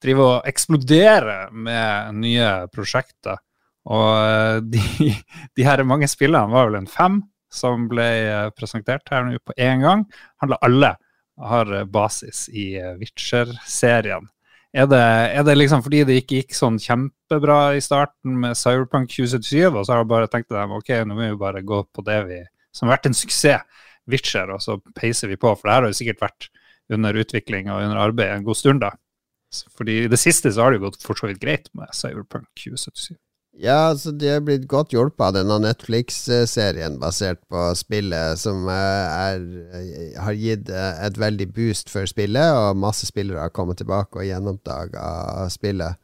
driver 0.00 0.38
og 0.38 0.48
eksploderer 0.48 1.50
med 1.52 2.14
nye 2.22 2.48
prosjekter. 2.72 3.42
Og 3.90 4.14
uh, 4.14 4.62
de, 4.62 4.80
de 5.58 5.66
her 5.66 5.82
mange 5.84 6.08
spillene 6.08 6.54
var 6.54 6.70
vel 6.70 6.80
en 6.80 6.90
fem 6.90 7.20
som 7.52 7.88
ble 7.90 8.08
eh, 8.24 8.50
presentert 8.56 9.08
her 9.10 9.26
nå 9.26 9.38
på 9.44 9.56
én 9.58 9.82
gang, 9.84 10.04
handler 10.42 10.62
alle 10.66 10.94
har 11.40 11.72
eh, 11.74 11.84
basis 11.84 12.48
i 12.48 12.74
eh, 12.78 12.94
Witcher-serien. 13.00 14.28
Er 14.72 14.86
er 14.94 15.42
det, 15.42 15.56
liksom 15.56 15.82
fordi 15.82 16.04
det 16.06 16.20
ikke 16.20 16.42
gikk 16.42 16.54
sånn 16.54 16.76
kjempebra 16.78 17.74
i 17.74 17.82
starten 17.82 18.36
med 18.38 18.54
Cyberpunk 18.54 19.10
2077, 19.10 19.66
og 19.66 19.82
så 19.82 19.92
har 19.92 20.04
jeg 20.04 20.10
bare 20.12 20.28
tenkt 20.30 20.52
dem 20.54 20.76
ok, 20.76 20.92
nå 21.06 21.16
må 21.16 21.26
vi 21.32 21.40
bare 21.40 21.62
gå 21.66 21.82
på 21.90 22.04
det 22.06 22.18
vi, 22.28 22.38
som 22.70 22.86
har 22.86 22.98
vært 22.98 23.10
en 23.10 23.18
suksess, 23.18 23.66
Witcher, 24.10 24.48
og 24.54 24.62
så 24.62 24.78
peiser 24.96 25.28
vi 25.30 25.36
på, 25.38 25.50
for 25.54 25.68
det 25.68 25.74
her 25.74 25.84
har 25.84 25.92
jo 25.92 25.98
sikkert 25.98 26.22
vært 26.22 26.46
under 26.90 27.18
utvikling 27.20 27.68
og 27.70 27.82
under 27.84 28.00
arbeid 28.02 28.32
en 28.32 28.46
god 28.46 28.58
stund, 28.58 28.82
da. 28.82 28.94
Fordi 29.76 30.04
i 30.04 30.10
det 30.10 30.18
siste 30.18 30.50
så 30.54 30.64
har 30.64 30.72
det 30.72 30.80
jo 30.80 30.86
gått 30.88 31.02
for 31.02 31.18
så 31.18 31.28
vidt 31.30 31.42
greit 31.42 31.68
med 31.74 31.90
Cyberpunk 31.94 32.48
2077. 32.58 33.18
Ja, 33.58 33.90
altså 33.90 34.12
de 34.14 34.28
er 34.30 34.42
blitt 34.46 34.68
godt 34.70 34.94
hjulpet 34.94 35.24
av 35.26 35.34
denne 35.34 35.56
Netflix-serien 35.64 37.00
basert 37.02 37.40
på 37.50 37.64
spillet, 37.76 38.38
som 38.38 38.68
eh, 38.70 39.16
er, 39.26 39.42
eh, 39.74 40.20
har 40.22 40.38
gitt 40.38 40.70
eh, 40.70 41.02
et 41.08 41.18
veldig 41.18 41.48
boost 41.56 41.90
for 41.90 42.06
spillet, 42.08 42.54
og 42.54 42.78
masse 42.78 43.08
spillere 43.10 43.42
har 43.42 43.52
kommet 43.54 43.82
tilbake 43.82 44.22
og 44.22 44.28
gjenoppdaga 44.28 45.48
spillet. 45.50 45.98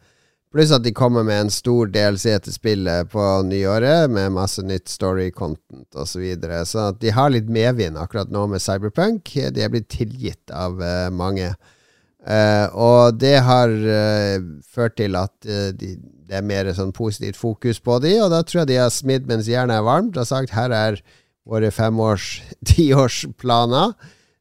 Pluss 0.52 0.74
at 0.74 0.82
de 0.84 0.92
kommer 0.96 1.24
med 1.26 1.44
en 1.44 1.52
stor 1.52 1.88
DLC 1.94 2.34
til 2.42 2.54
spillet 2.54 3.12
på 3.12 3.24
nyåret, 3.46 4.10
med 4.10 4.34
masse 4.34 4.64
nytt 4.66 4.90
story-content 4.90 5.94
osv. 5.94 6.12
Så, 6.12 6.22
videre. 6.22 6.60
så 6.66 6.90
de 6.98 7.14
har 7.14 7.30
litt 7.30 7.48
medvind 7.52 7.98
akkurat 8.00 8.30
nå 8.32 8.46
med 8.50 8.62
Cyberpunk. 8.64 9.32
De 9.54 9.62
er 9.62 9.72
blitt 9.72 9.88
tilgitt 9.92 10.54
av 10.54 10.80
mange. 11.14 11.52
Uh, 11.54 11.72
og 12.26 13.18
det 13.21 13.37
har 13.47 13.71
uh, 13.71 14.47
ført 14.66 14.97
til 14.99 15.14
at 15.14 15.35
de 15.78 15.92
det 16.26 16.40
er 16.40 16.47
mer 16.47 16.68
sånn 16.75 16.90
positivt 16.95 17.38
fokus 17.38 17.78
på 17.83 18.00
de, 18.02 18.16
og 18.23 18.33
da 18.33 18.42
tror 18.42 18.64
jeg 18.64 18.73
de 18.73 18.80
har 18.80 18.90
smidd 18.90 19.28
mens 19.30 19.47
jernet 19.50 19.78
er 19.78 19.87
varmt 19.87 20.18
og 20.18 20.28
sagt 20.28 20.54
her 20.56 20.75
er 20.75 20.99
våre 21.47 21.71
femårs-, 21.75 22.40
tiårsplaner, 22.71 23.95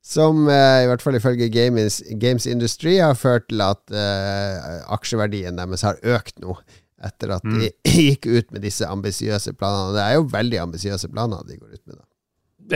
som 0.05 0.45
eh, 0.51 0.83
i 0.83 0.89
hvert 0.89 1.01
fall 1.01 1.17
ifølge 1.17 1.49
Games, 1.53 1.99
Games 2.21 2.45
Industry 2.49 2.97
har 3.01 3.17
ført 3.17 3.47
til 3.49 3.61
at 3.65 3.93
eh, 3.93 4.81
aksjeverdien 4.93 5.57
deres 5.57 5.85
har 5.85 6.01
økt 6.01 6.37
nå, 6.43 6.57
etter 7.05 7.35
at 7.37 7.45
de 7.45 7.69
mm. 7.69 7.89
gikk 8.09 8.29
ut 8.29 8.53
med 8.53 8.65
disse 8.65 8.85
ambisiøse 8.89 9.53
planene. 9.57 9.95
Det 9.97 10.03
er 10.03 10.17
jo 10.17 10.27
veldig 10.33 10.61
ambisiøse 10.67 11.09
planer 11.13 11.45
de 11.47 11.57
går 11.57 11.73
ut 11.73 11.83
med. 11.85 11.97
da. 11.97 12.05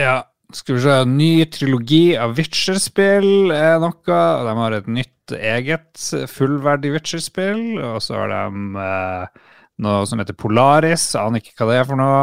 Ja, 0.00 0.18
skal 0.56 0.76
vi 0.76 0.82
se, 0.84 0.96
ny 1.08 1.30
trilogi 1.52 2.04
av 2.18 2.34
Witcher-spill 2.38 3.52
er 3.54 3.78
noe. 3.82 4.18
De 4.46 4.54
har 4.58 4.76
et 4.76 4.90
nytt 4.90 5.34
eget 5.36 6.04
fullverdig 6.30 6.94
Witcher-spill. 6.94 7.64
Og 7.78 7.98
så 8.04 8.18
har 8.18 8.32
de 8.32 8.84
eh, 8.84 9.42
noe 9.84 10.06
som 10.08 10.22
heter 10.22 10.38
Polaris. 10.38 11.10
Aner 11.18 11.42
ikke 11.42 11.58
hva 11.58 11.70
det 11.70 11.80
er 11.80 11.88
for 11.90 12.00
noe. 12.00 12.22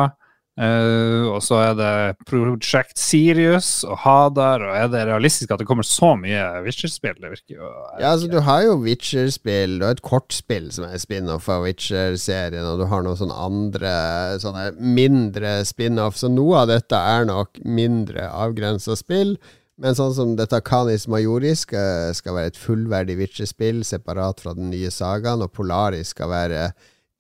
Uh, 0.58 1.30
og 1.30 1.44
så 1.46 1.60
er 1.62 1.76
det 1.78 1.92
Project 2.26 2.98
Sirius 2.98 3.84
og 3.86 4.00
Hadar. 4.02 4.64
Og 4.66 4.74
er 4.74 4.88
det 4.90 5.04
realistisk 5.06 5.52
at 5.54 5.62
det 5.62 5.68
kommer 5.70 5.86
så 5.86 6.16
mye 6.18 6.42
Witcher-spill? 6.66 7.20
Det 7.22 7.30
virker 7.36 7.60
jo 7.60 7.70
Ja, 8.00 8.16
altså 8.16 8.30
du 8.32 8.40
har 8.42 8.64
jo 8.66 8.80
Witcher-spill. 8.82 9.78
Har 9.86 10.00
et 10.00 10.02
kortspill 10.06 10.72
som 10.74 10.88
er 10.90 10.98
spin-off 11.02 11.46
av 11.54 11.68
Witcher-serien, 11.68 12.66
og 12.66 12.82
du 12.82 12.88
har 12.90 13.06
noen 13.06 13.22
sånne 13.22 13.38
andre 13.38 13.94
sånne 14.42 14.72
mindre 14.82 15.60
spin-off. 15.70 16.18
Så 16.18 16.32
noe 16.34 16.64
av 16.64 16.74
dette 16.74 16.98
er 16.98 17.30
nok 17.30 17.62
mindre 17.62 18.26
avgrensa 18.34 18.98
spill. 18.98 19.38
Men 19.78 19.94
sånn 19.94 20.14
som 20.18 20.34
dette 20.40 20.58
Canis 20.66 21.06
Majoris 21.06 21.68
skal, 21.68 22.16
skal 22.18 22.34
være 22.34 22.50
et 22.50 22.58
fullverdig 22.58 23.20
Witcher-spill, 23.20 23.84
separat 23.86 24.42
fra 24.42 24.58
den 24.58 24.72
nye 24.74 24.90
sagaen, 24.90 25.44
og 25.46 25.54
Polaris 25.54 26.16
skal 26.16 26.34
være 26.34 26.62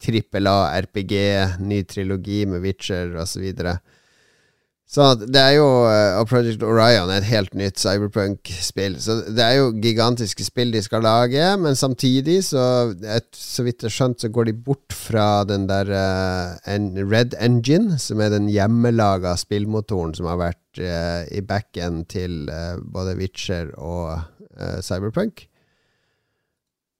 trippel 0.01 0.48
A, 0.50 0.58
RPG, 0.84 1.13
ny 1.66 1.84
trilogi 1.89 2.46
med 2.50 2.62
Witcher 2.66 3.16
osv. 3.18 3.38
Så, 3.38 3.42
videre. 3.42 3.77
så 4.88 5.08
det 5.20 5.42
er 5.42 5.56
jo 5.58 5.66
eh, 5.89 6.18
Og 6.20 6.27
Project 6.30 6.63
Orion 6.63 7.10
er 7.10 7.22
et 7.22 7.30
helt 7.32 7.56
nytt 7.58 7.82
cyberpunk-spill. 7.82 9.00
Så 9.01 9.20
det 9.27 9.44
er 9.44 9.58
jo 9.60 9.74
gigantiske 9.84 10.46
spill 10.46 10.72
de 10.74 10.84
skal 10.86 11.06
lage, 11.06 11.50
men 11.62 11.75
samtidig, 11.75 12.39
så, 12.51 12.94
et, 13.04 13.30
så 13.34 13.66
vidt 13.66 13.82
jeg 13.82 13.89
har 13.89 13.98
skjønt, 13.98 14.22
så 14.22 14.32
går 14.34 14.50
de 14.51 14.56
bort 14.70 14.96
fra 14.96 15.44
den 15.50 15.68
der 15.70 15.92
uh, 15.92 17.04
Red 17.04 17.38
Engine, 17.42 18.00
som 18.01 18.22
er 18.22 18.34
den 18.34 18.50
hjemmelaga 18.54 19.36
spillmotoren 19.38 20.16
som 20.18 20.30
har 20.30 20.42
vært 20.46 20.82
uh, 20.82 21.25
i 21.34 21.42
backen 21.42 22.04
til 22.10 22.46
uh, 22.50 22.77
både 22.82 23.18
Witcher 23.20 23.74
og 23.77 24.18
Cyberpunk. 24.82 25.44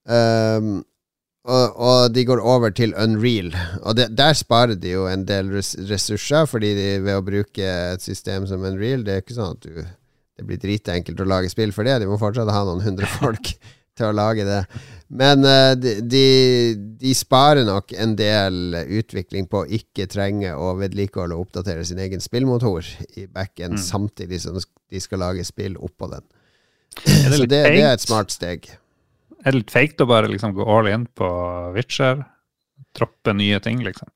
Um, 0.06 0.86
og, 1.48 1.78
og, 1.80 2.12
de 2.12 2.26
går 2.28 2.42
over 2.44 2.74
til 2.76 2.94
Unreal. 3.00 3.54
Og 3.82 3.96
det, 3.96 4.10
der 4.18 4.36
sparer 4.36 4.76
de 4.76 4.92
jo 4.92 5.06
en 5.08 5.24
del 5.28 5.54
ressurser, 5.56 6.46
fordi 6.50 6.74
de, 6.76 6.90
ved 7.06 7.16
å 7.16 7.24
bruke 7.24 7.72
et 7.94 8.04
system 8.04 8.48
som 8.50 8.66
Unreal 8.68 9.06
Det 9.08 9.16
er 9.16 9.24
ikke 9.24 9.38
sånn 9.38 9.56
at 9.56 9.64
du, 9.64 9.82
det 10.38 10.46
blir 10.48 10.60
dritenkelt 10.62 11.24
å 11.24 11.30
lage 11.30 11.52
spill 11.54 11.72
for 11.76 11.88
det. 11.88 12.02
De 12.04 12.10
må 12.10 12.20
fortsatt 12.20 12.52
ha 12.52 12.64
noen 12.68 12.84
hundre 12.84 13.10
folk 13.20 13.54
til 13.98 14.10
å 14.10 14.16
lage 14.16 14.46
det. 14.48 14.62
Men 15.08 15.46
uh, 15.48 15.72
de, 15.80 15.98
de, 16.04 16.26
de, 17.00 17.14
sparer 17.16 17.66
nok 17.68 17.94
en 17.96 18.18
del 18.20 18.76
utvikling 19.00 19.48
på 19.50 19.64
å 19.64 19.70
ikke 19.80 20.10
trenge 20.12 20.52
å 20.52 20.74
vedlikeholde 20.78 21.38
og 21.38 21.48
oppdatere 21.48 21.86
sin 21.88 22.02
egen 22.04 22.22
spillmotor 22.24 22.86
i 23.16 23.24
backen, 23.26 23.78
mm. 23.78 23.86
samtidig 23.88 24.42
som 24.44 24.60
de 24.60 25.02
skal 25.02 25.24
lage 25.24 25.48
spill 25.48 25.80
oppå 25.80 26.12
den. 26.12 26.28
Så 26.98 27.46
det, 27.46 27.62
det, 27.62 27.80
er 27.80 27.94
et 27.94 28.04
smart 28.04 28.34
steg. 28.34 28.68
Er 29.44 29.54
det 29.54 29.60
litt 29.62 29.74
feigt 29.74 30.02
å 30.02 30.10
bare 30.10 30.30
liksom 30.32 30.56
gå 30.58 30.66
all 30.66 30.90
in 30.92 31.06
på 31.18 31.28
Witcher? 31.76 32.24
Troppe 32.98 33.34
nye 33.38 33.60
ting, 33.64 33.84
liksom? 33.86 34.10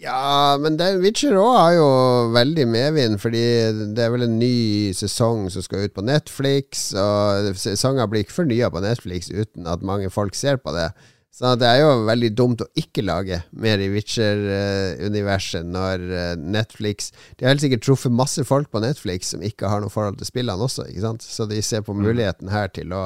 Ja, 0.00 0.56
men 0.56 0.78
det, 0.80 0.94
Witcher 1.02 1.36
òg 1.36 1.54
har 1.58 1.72
jo 1.76 1.88
veldig 2.32 2.64
medvind, 2.72 3.18
fordi 3.20 3.44
det 3.92 4.00
er 4.06 4.12
vel 4.14 4.24
en 4.24 4.38
ny 4.40 4.94
sesong 4.96 5.50
som 5.52 5.64
skal 5.64 5.84
ut 5.84 5.96
på 5.96 6.04
Netflix, 6.08 6.88
og 6.96 7.50
sesonger 7.60 8.08
blir 8.08 8.24
ikke 8.24 8.38
fornya 8.38 8.70
på 8.72 8.80
Netflix 8.80 9.28
uten 9.28 9.68
at 9.68 9.84
mange 9.84 10.08
folk 10.12 10.38
ser 10.38 10.56
på 10.62 10.72
det. 10.72 10.88
Så 11.30 11.52
det 11.60 11.68
er 11.68 11.82
jo 11.82 12.06
veldig 12.08 12.30
dumt 12.34 12.64
å 12.64 12.68
ikke 12.80 13.04
lage 13.06 13.42
mer 13.52 13.80
i 13.80 13.90
Witcher-universet 13.92 15.68
når 15.68 16.02
eh, 16.10 16.32
Netflix 16.36 17.12
De 17.38 17.46
har 17.46 17.54
helt 17.54 17.62
sikkert 17.62 17.84
truffet 17.86 18.12
masse 18.12 18.42
folk 18.48 18.66
på 18.72 18.82
Netflix 18.82 19.30
som 19.30 19.44
ikke 19.46 19.70
har 19.70 19.84
noe 19.84 19.92
forhold 19.94 20.18
til 20.18 20.26
spillene 20.26 20.66
også, 20.66 20.88
ikke 20.90 21.04
sant? 21.04 21.22
så 21.22 21.46
de 21.46 21.62
ser 21.62 21.84
på 21.86 21.94
mm. 21.94 22.02
muligheten 22.02 22.50
her 22.50 22.72
til 22.74 22.90
å, 22.96 23.04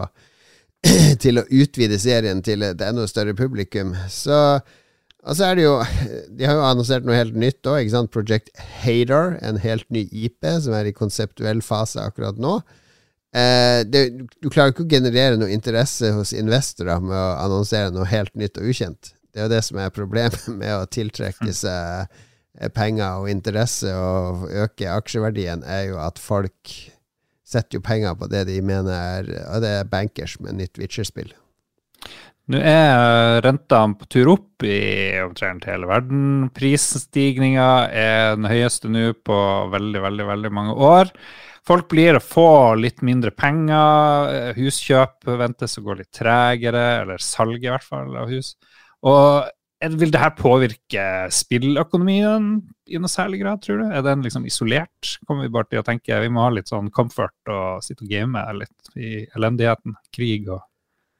til 1.24 1.40
å 1.40 1.46
utvide 1.48 1.98
serien 2.00 2.42
til 2.44 2.64
et 2.66 2.80
enda 2.84 3.06
større 3.10 3.36
publikum. 3.38 3.94
Så 4.12 4.60
og 5.24 5.38
så 5.38 5.46
er 5.48 5.56
det 5.56 5.64
jo 5.64 5.74
De 6.36 6.44
har 6.44 6.58
jo 6.58 6.64
annonsert 6.68 7.06
noe 7.06 7.16
helt 7.16 7.36
nytt 7.38 7.64
òg. 7.64 7.88
Project 8.12 8.50
Hater, 8.84 9.38
en 9.40 9.60
helt 9.62 9.86
ny 9.88 10.04
IP 10.12 10.44
som 10.60 10.76
er 10.76 10.90
i 10.90 10.96
konseptuell 10.96 11.62
fase 11.64 12.02
akkurat 12.02 12.36
nå. 12.40 12.58
Eh, 13.34 13.82
det, 13.88 14.04
du 14.38 14.46
klarer 14.46 14.70
ikke 14.70 14.84
å 14.84 14.90
generere 14.90 15.38
noe 15.40 15.50
interesse 15.50 16.12
hos 16.14 16.30
investorer 16.36 17.00
med 17.02 17.16
å 17.18 17.32
annonsere 17.42 17.90
noe 17.90 18.06
helt 18.06 18.34
nytt 18.38 18.60
og 18.60 18.68
ukjent. 18.70 19.14
Det 19.34 19.42
er 19.42 19.48
jo 19.48 19.54
det 19.56 19.64
som 19.66 19.80
er 19.82 19.94
problemet 19.94 20.44
med 20.60 20.70
å 20.76 20.86
tiltrekke 20.86 21.48
mm. 21.48 21.56
seg 21.58 22.04
eh, 22.04 22.70
penger 22.76 23.24
og 23.24 23.32
interesse 23.32 23.90
og 23.90 24.46
øke 24.52 24.92
aksjeverdien, 24.92 25.64
er 25.66 25.88
jo 25.88 25.98
at 26.04 26.22
folk 26.22 26.76
setter 27.44 27.78
jo 27.78 27.84
penger 27.84 28.16
på 28.18 28.28
det 28.32 28.46
de 28.48 28.58
mener 28.64 29.28
er 29.28 29.62
det 29.62 29.72
er 29.80 29.90
bankers 29.90 30.38
med 30.40 30.58
nytt 30.58 30.80
Witcher-spill. 30.80 31.32
Nå 32.52 32.60
er 32.60 33.40
rentene 33.44 33.96
på 33.96 34.08
tur 34.12 34.28
opp 34.34 34.64
i 34.68 35.16
omtrent 35.22 35.64
hele 35.68 35.88
verden. 35.88 36.50
Prisstigninga 36.52 37.68
er 37.88 38.34
den 38.36 38.48
høyeste 38.50 38.90
nå 38.92 39.14
på 39.24 39.38
veldig, 39.72 40.02
veldig, 40.04 40.26
veldig 40.28 40.52
mange 40.52 40.76
år. 40.76 41.12
Folk 41.64 41.88
blir 41.88 42.18
å 42.18 42.20
få 42.20 42.48
litt 42.76 43.00
mindre 43.00 43.32
penger. 43.32 44.52
Huskjøp 44.58 45.24
ventes 45.40 45.78
å 45.80 45.84
gå 45.86 45.96
litt 45.96 46.12
tregere, 46.12 46.84
eller 47.00 47.24
salg 47.24 47.64
i 47.64 47.70
hvert 47.72 47.86
fall 47.86 48.12
av 48.20 48.28
hus. 48.28 48.52
Og 49.08 49.48
vil 49.82 50.12
det 50.14 50.20
her 50.20 50.34
påvirke 50.38 51.06
spilløkonomien 51.34 52.52
i 52.88 53.00
noe 53.00 53.10
særlig 53.10 53.42
grad, 53.42 53.62
tror 53.64 53.82
du? 53.82 53.88
Er 53.90 54.04
den 54.06 54.22
liksom 54.24 54.46
isolert? 54.48 55.16
Kommer 55.28 55.46
vi 55.46 55.52
bare 55.52 55.68
til 55.70 55.82
å 55.82 55.86
tenke 55.86 56.20
vi 56.22 56.30
må 56.32 56.46
ha 56.46 56.52
litt 56.54 56.70
sånn 56.70 56.92
comfort 56.94 57.52
og 57.52 57.82
sitte 57.84 58.06
og 58.06 58.12
game 58.12 58.44
litt 58.60 58.94
i 58.96 59.26
elendigheten, 59.36 59.98
krig 60.14 60.48
og 60.52 60.62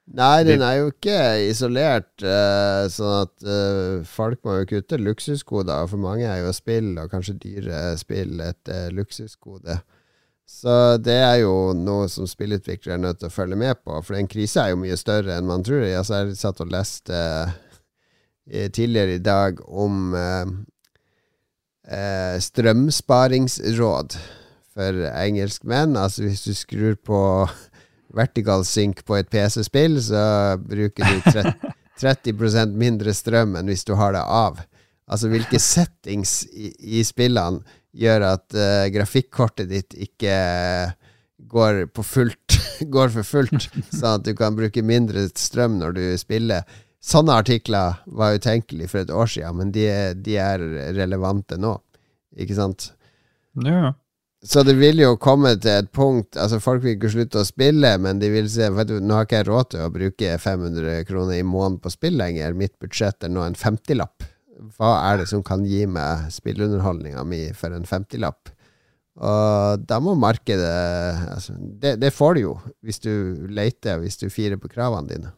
Nei, 0.05 0.43
den 0.45 0.61
er 0.61 0.75
jo 0.77 0.89
ikke 0.91 1.17
isolert, 1.47 2.11
uh, 2.21 2.85
sånn 2.93 3.23
at 3.23 3.45
uh, 3.49 4.03
folk 4.05 4.37
må 4.45 4.59
jo 4.59 4.67
kutte 4.69 4.99
luksusgoder. 5.01 5.87
For 5.89 5.97
mange 5.97 6.27
er 6.29 6.43
jo 6.43 6.51
spill, 6.53 6.91
og 7.01 7.09
kanskje 7.09 7.33
dyre 7.41 7.79
spill, 7.97 8.35
et 8.45 8.69
uh, 8.69 8.83
luksusgode. 8.93 9.79
Så 10.45 10.75
det 11.01 11.17
er 11.25 11.39
jo 11.41 11.73
noe 11.73 12.05
som 12.13 12.29
spillutviklere 12.29 12.99
er 12.99 13.01
nødt 13.01 13.23
til 13.23 13.31
å 13.31 13.33
følge 13.33 13.57
med 13.57 13.81
på. 13.81 13.97
For 14.05 14.13
den 14.13 14.29
krise 14.29 14.61
er 14.61 14.75
jo 14.75 14.81
mye 14.83 14.97
større 15.01 15.39
enn 15.39 15.49
man 15.49 15.65
tror. 15.65 15.81
Jeg 15.81 16.05
satt 16.37 16.61
og 16.61 16.69
leste 16.69 17.17
tidligere 18.45 19.17
i 19.17 19.23
dag 19.23 19.59
om 19.65 20.13
strømsparingsråd 22.41 24.15
for 24.73 25.01
engelskmenn. 25.11 25.97
Altså 25.97 26.25
hvis 26.25 26.43
du 26.45 26.53
skrur 26.57 26.95
på 26.97 27.19
vertical 28.15 28.63
sync 28.67 29.03
på 29.05 29.17
et 29.19 29.29
PC-spill, 29.31 29.99
så 30.03 30.57
bruker 30.61 31.03
du 31.09 31.31
30, 31.31 31.73
30 31.99 32.75
mindre 32.83 33.13
strøm 33.15 33.57
enn 33.59 33.71
hvis 33.71 33.85
du 33.87 33.95
har 33.99 34.15
det 34.15 34.23
av. 34.23 34.61
Altså 35.05 35.29
hvilke 35.29 35.59
settings 35.61 36.43
i, 36.49 36.71
i 36.99 37.03
spillene 37.05 37.61
gjør 37.95 38.25
at 38.33 38.55
uh, 38.57 38.85
grafikkortet 38.91 39.69
ditt 39.69 39.93
ikke 39.93 40.35
går, 41.51 41.85
fullt, 42.03 42.57
går 42.95 43.13
for 43.13 43.27
fullt, 43.27 43.69
sånn 43.99 44.19
at 44.19 44.25
du 44.25 44.33
kan 44.37 44.57
bruke 44.57 44.83
mindre 44.85 45.27
strøm 45.35 45.79
når 45.81 45.97
du 45.99 46.03
spiller. 46.19 46.65
Sånne 47.05 47.35
artikler 47.37 47.99
var 48.17 48.37
utenkelig 48.39 48.89
for 48.89 49.03
et 49.03 49.13
år 49.13 49.29
siden, 49.29 49.59
men 49.59 49.73
de, 49.75 49.85
de 50.25 50.39
er 50.41 50.63
relevante 50.97 51.59
nå, 51.61 51.75
ikke 52.41 52.57
sant? 52.57 52.89
Ja. 53.61 53.93
Så 54.45 54.61
det 54.65 54.75
vil 54.77 54.99
jo 55.01 55.15
komme 55.17 55.55
til 55.57 55.71
et 55.71 55.87
punkt 55.95 56.37
Altså 56.37 56.59
Folk 56.61 56.83
vil 56.83 56.97
ikke 56.97 57.09
slutte 57.09 57.41
å 57.41 57.47
spille, 57.47 57.95
men 58.01 58.19
de 58.21 58.29
vil 58.29 58.49
se 58.51 58.67
du, 58.85 58.97
Nå 59.01 59.15
har 59.17 59.25
ikke 59.25 59.39
jeg 59.39 59.47
råd 59.47 59.69
til 59.71 59.85
å 59.85 59.93
bruke 59.93 60.35
500 60.41 61.05
kroner 61.09 61.39
i 61.39 61.45
måneden 61.45 61.79
på 61.81 61.89
spill 61.93 62.19
lenger. 62.19 62.57
Mitt 62.57 62.75
budsjett 62.81 63.25
er 63.25 63.31
nå 63.33 63.45
en 63.45 63.57
50-lapp. 63.57 64.27
Hva 64.77 64.91
er 65.07 65.21
det 65.21 65.29
som 65.31 65.41
kan 65.45 65.65
gi 65.67 65.83
meg 65.89 66.27
spillunderholdninga 66.35 67.23
mi 67.27 67.41
for 67.57 67.73
en 67.75 67.87
50-lapp? 67.89 68.51
Og 69.15 69.87
da 69.87 70.01
må 70.03 70.13
markedet 70.19 70.69
altså, 71.31 71.55
det, 71.55 71.95
det, 72.03 72.11
får 72.13 72.35
du 72.35 72.41
jo 72.41 72.53
hvis 72.83 73.01
du 73.03 73.47
leter, 73.47 74.01
hvis 74.03 74.19
du 74.19 74.27
firer 74.29 74.59
på 74.59 74.71
kravene 74.71 75.09
dine. 75.09 75.33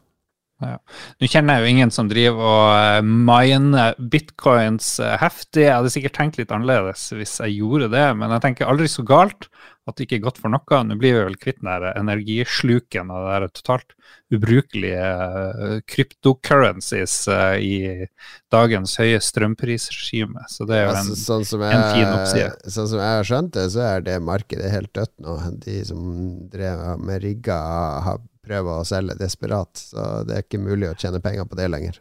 Ja. 0.58 0.74
Nå 1.22 1.28
kjenner 1.30 1.58
jeg 1.58 1.62
jo 1.62 1.74
ingen 1.76 1.92
som 1.94 2.08
driver 2.10 2.48
og 2.50 2.70
uh, 2.74 3.06
miner 3.06 3.94
bitcoins 4.10 4.96
uh, 4.98 5.14
heftig. 5.22 5.68
Jeg 5.68 5.76
hadde 5.76 5.92
sikkert 5.94 6.16
tenkt 6.18 6.38
litt 6.40 6.54
annerledes 6.54 7.04
hvis 7.14 7.36
jeg 7.44 7.60
gjorde 7.60 7.92
det, 7.92 8.06
men 8.18 8.34
jeg 8.34 8.42
tenker 8.42 8.70
aldri 8.70 8.88
så 8.90 9.04
galt 9.06 9.46
at 9.88 9.96
det 9.96 10.04
ikke 10.04 10.18
er 10.18 10.24
godt 10.26 10.40
for 10.42 10.52
noe. 10.52 10.80
Nå 10.84 10.96
blir 11.00 11.14
vi 11.14 11.20
vel 11.28 11.38
kvitt 11.40 11.62
den 11.62 11.86
energisluken 11.94 13.12
av 13.14 13.28
det 13.44 13.52
totalt 13.60 13.94
ubrukelige 14.34 15.78
kryptocurrencies 15.88 17.14
uh, 17.30 17.54
i 17.56 18.08
dagens 18.52 18.96
høye 18.98 19.20
strømprisregime. 19.22 20.42
Så 20.50 20.66
det 20.68 20.80
er 20.80 20.88
jo 20.88 20.96
en, 20.96 21.12
altså, 21.14 21.38
sånn 21.46 21.62
jeg, 21.62 21.78
en 21.78 21.86
fin 21.94 22.10
oppside. 22.16 22.50
Sånn 22.66 22.90
som 22.90 23.04
jeg 23.04 23.20
har 23.20 23.30
skjønt 23.30 23.54
det, 23.54 23.68
så 23.76 23.86
er 23.92 24.04
det 24.10 24.18
markedet 24.26 24.74
helt 24.74 24.90
dødt 24.98 25.14
nå. 25.22 25.38
De 25.62 25.78
som 25.86 26.02
drev 26.50 26.82
med 26.98 27.22
rigga, 27.22 27.60
har 28.08 28.20
prøver 28.48 28.80
å 28.80 28.88
selge 28.88 29.18
desperat. 29.20 29.70
Så 29.92 30.10
det 30.26 30.36
er 30.36 30.46
ikke 30.46 30.62
mulig 30.64 30.90
å 30.90 30.96
tjene 30.98 31.20
penger 31.24 31.48
på 31.48 31.58
det 31.60 31.68
lenger. 31.70 32.00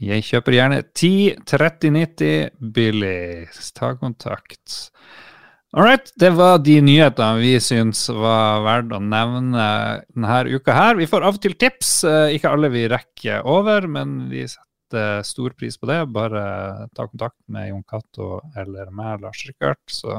Jeg 0.00 0.24
kjøper 0.24 0.56
gjerne 0.56 0.78
10 0.96 1.42
30 1.48 1.92
90 1.92 2.70
billig. 2.76 3.50
Ta 3.76 3.92
kontakt. 4.00 4.78
All 5.70 5.84
right, 5.86 6.08
det 6.18 6.32
var 6.34 6.56
de 6.64 6.80
nyhetene 6.82 7.38
vi 7.38 7.52
syns 7.62 8.08
var 8.10 8.64
verdt 8.64 8.94
å 8.96 8.98
nevne 9.04 9.66
denne 10.08 10.40
uka 10.56 10.74
her. 10.74 10.96
Vi 10.98 11.06
får 11.06 11.28
av 11.28 11.36
og 11.36 11.44
til 11.44 11.54
tips. 11.60 11.92
Eh, 12.08 12.32
ikke 12.34 12.50
alle 12.50 12.72
vi 12.72 12.88
rekker 12.90 13.46
over, 13.46 13.86
men 13.86 14.24
vi 14.32 14.48
setter 14.48 15.22
stor 15.22 15.54
pris 15.54 15.78
på 15.78 15.86
det. 15.86 16.00
Bare 16.10 16.88
ta 16.96 17.06
kontakt 17.06 17.38
med 17.52 17.68
Jon 17.68 17.86
Cato 17.86 18.40
eller 18.58 18.90
meg, 18.90 19.20
Lars 19.22 19.44
Rikard, 19.46 19.84
så 19.86 20.18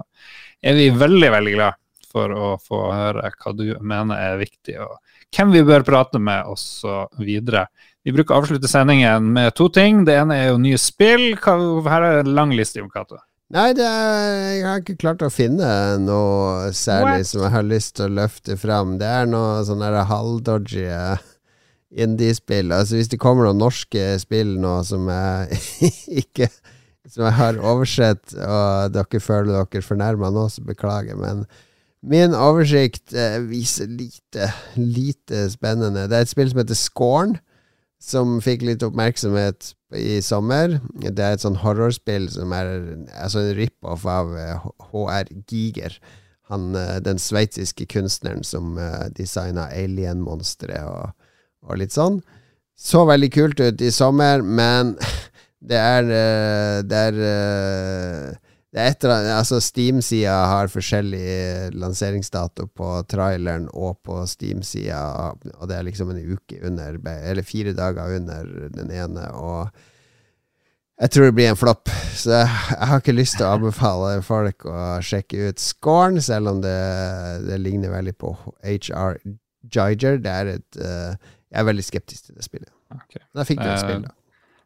er 0.63 0.77
vi 0.77 0.87
veldig, 0.93 1.33
veldig 1.35 1.57
glad 1.57 1.80
for 2.11 2.35
å 2.35 2.51
få 2.61 2.83
høre 2.91 3.31
hva 3.31 3.55
du 3.57 3.65
mener 3.79 4.19
er 4.19 4.41
viktig. 4.41 4.77
og 4.83 4.99
hvem 5.31 5.51
vi 5.55 5.63
bør 5.63 5.85
prate 5.87 6.19
med, 6.19 6.45
osv. 6.51 7.25
Vi 8.01 8.13
bruker 8.13 8.35
å 8.35 8.41
avslutte 8.41 8.69
sendingen 8.69 9.31
med 9.33 9.53
to 9.55 9.69
ting. 9.71 10.03
Det 10.05 10.17
ene 10.19 10.37
er 10.37 10.49
jo 10.51 10.61
nye 10.61 10.79
spill. 10.81 11.35
Her 11.39 12.07
er 12.07 12.23
en 12.23 12.33
lang 12.35 12.53
liste, 12.57 12.81
Jon 12.81 12.91
Cato. 12.91 13.21
Nei, 13.51 13.73
er, 13.75 14.35
jeg 14.55 14.63
har 14.63 14.79
ikke 14.79 14.99
klart 14.99 15.23
å 15.25 15.31
finne 15.31 15.67
noe 15.99 16.69
særlig 16.75 17.25
What? 17.25 17.29
som 17.33 17.41
jeg 17.43 17.53
har 17.57 17.65
lyst 17.67 17.97
til 17.97 18.07
å 18.07 18.15
løfte 18.21 18.55
fram. 18.59 18.95
Det 19.01 19.09
er 19.11 19.27
noe 19.27 19.59
sånn 19.67 19.83
halvdodgy 19.83 20.85
indie-spill. 21.91 22.71
Altså 22.71 22.95
Hvis 22.95 23.11
det 23.11 23.19
kommer 23.19 23.49
noen 23.49 23.59
norske 23.59 24.05
spill 24.23 24.55
nå 24.61 24.77
som 24.87 25.09
jeg 25.11 25.59
ikke 26.23 26.47
Som 27.11 27.25
jeg 27.25 27.35
har 27.35 27.59
oversett, 27.59 28.37
og 28.37 28.93
dere 28.95 29.19
føler 29.19 29.57
dere 29.57 29.83
fornærma 29.83 30.29
nå, 30.31 30.45
så 30.53 30.63
beklager. 30.63 31.17
Men 31.19 31.43
Min 32.01 32.33
oversikt 32.33 33.13
eh, 33.13 33.37
viser 33.45 33.85
lite, 33.85 34.47
lite 34.75 35.45
spennende. 35.53 36.07
Det 36.09 36.17
er 36.17 36.25
et 36.25 36.31
spill 36.31 36.49
som 36.49 36.61
heter 36.63 36.77
Scorn, 36.77 37.35
som 38.01 38.39
fikk 38.41 38.65
litt 38.65 38.81
oppmerksomhet 38.81 39.75
i 39.93 40.17
sommer. 40.25 40.79
Det 40.97 41.21
er 41.21 41.37
et 41.37 41.45
sånn 41.45 41.59
horrorspill 41.61 42.25
som 42.33 42.55
er 42.57 42.73
altså 43.21 43.43
en 43.43 43.53
rip-off 43.59 44.07
av 44.09 44.33
HR 44.33 45.29
eh, 45.29 45.45
Giger. 45.45 45.99
Han, 46.49 46.71
eh, 46.75 46.97
den 47.05 47.21
sveitsiske 47.21 47.85
kunstneren 47.93 48.41
som 48.43 48.73
uh, 48.81 49.05
designa 49.15 49.69
alien-monstre 49.69 50.81
og, 50.89 51.13
og, 51.67 51.75
litt 51.79 51.93
sånn. 51.93 52.17
Så 52.73 53.05
veldig 53.05 53.29
kult 53.31 53.61
ut 53.61 53.85
i 53.85 53.93
sommer, 53.93 54.41
men 54.41 54.95
det 55.69 55.77
er, 55.77 56.09
det 56.81 57.05
er 57.11 58.39
det 58.71 58.79
er 58.79 58.93
et 58.93 59.03
eller 59.03 59.17
annet, 59.17 59.33
altså 59.35 59.57
Steam-sida 59.59 60.33
har 60.47 60.69
forskjellig 60.71 61.73
lanseringsdato 61.75 62.69
på 62.71 62.91
traileren 63.11 63.65
og 63.75 63.97
på 64.07 64.21
Steam-sida, 64.31 65.01
og 65.57 65.67
det 65.67 65.75
er 65.75 65.87
liksom 65.89 66.13
en 66.13 66.21
uke 66.37 66.61
under, 66.69 66.95
eller 67.03 67.43
fire 67.43 67.73
dager 67.75 68.15
under 68.15 68.47
den 68.71 68.93
ene. 68.95 69.25
Og 69.35 69.67
jeg 71.01 71.11
tror 71.11 71.27
det 71.27 71.35
blir 71.35 71.51
en 71.51 71.59
flopp. 71.59 71.91
Så 72.15 72.31
jeg 72.31 72.47
har 72.47 73.01
ikke 73.01 73.17
lyst 73.17 73.39
til 73.41 73.47
å 73.49 73.57
anbefale 73.57 74.21
folk 74.23 74.63
å 74.69 75.01
sjekke 75.03 75.49
ut 75.49 75.59
Scorn, 75.59 76.21
selv 76.23 76.53
om 76.53 76.63
det, 76.63 76.77
det 77.49 77.59
ligner 77.59 77.91
veldig 77.91 78.15
på 78.23 78.31
HR 78.63 79.19
Jiger. 79.67 80.23
Det 80.23 80.31
er 80.31 80.55
et 80.55 80.79
uh, 80.79 81.19
Jeg 81.51 81.59
er 81.59 81.67
veldig 81.67 81.83
skeptisk 81.83 82.29
til 82.29 82.39
det 82.39 82.47
spillet. 82.47 82.71
Okay. 83.01 83.23
Da 83.35 83.43
fikk 83.47 83.59
du 83.59 83.67
et 83.67 83.75
uh, 83.75 83.83
spill, 83.83 84.07
da. 84.07 84.15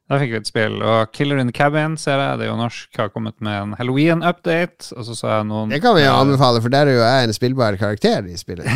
Der 0.05 0.19
fikk 0.21 0.35
vi 0.35 0.37
et 0.37 0.49
spill. 0.49 0.75
Og 0.85 1.13
Killer 1.17 1.39
in 1.41 1.49
the 1.49 1.55
Cabin 1.55 1.95
ser 1.97 2.19
jeg, 2.21 2.37
det 2.37 2.45
er 2.45 2.51
jo 2.51 2.57
norsk, 2.59 2.89
har 2.99 3.09
kommet 3.09 3.39
med 3.41 3.55
en 3.57 3.71
Halloween-update. 3.79 4.91
Og 4.93 5.07
så 5.07 5.15
sa 5.17 5.31
jeg 5.39 5.47
noen 5.49 5.73
Det 5.73 5.79
kan 5.81 5.95
vi 5.97 6.03
jo 6.03 6.11
anbefale, 6.13 6.61
for 6.61 6.73
der 6.73 6.91
er 6.91 6.99
jo 6.99 7.01
jeg 7.01 7.25
en 7.25 7.33
spillbar 7.33 7.77
karakter 7.81 8.27
i 8.29 8.37
spillet. 8.37 8.69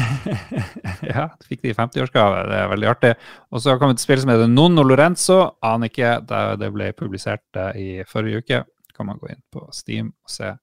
ja, 1.12 1.28
du 1.30 1.46
fikk 1.52 1.62
det 1.62 1.76
i 1.76 1.78
50-årsgave. 1.78 2.42
Det 2.50 2.58
er 2.64 2.74
veldig 2.74 2.90
artig. 2.90 3.14
Og 3.54 3.62
så 3.62 3.70
har 3.70 3.78
det 3.78 3.84
kommet 3.84 4.02
et 4.02 4.08
spill 4.08 4.24
som 4.24 4.34
heter 4.34 4.50
Nonno 4.50 4.88
Lorenzo. 4.88 5.38
Aner 5.70 5.94
ikke. 5.94 6.16
Det 6.26 6.72
ble 6.74 6.90
publisert 6.98 7.62
i 7.78 8.02
forrige 8.10 8.42
uke. 8.42 8.64
Kan 8.98 9.12
man 9.12 9.22
gå 9.22 9.30
inn 9.30 9.44
på 9.54 9.68
Steam 9.76 10.10
og 10.10 10.34
se 10.34 10.56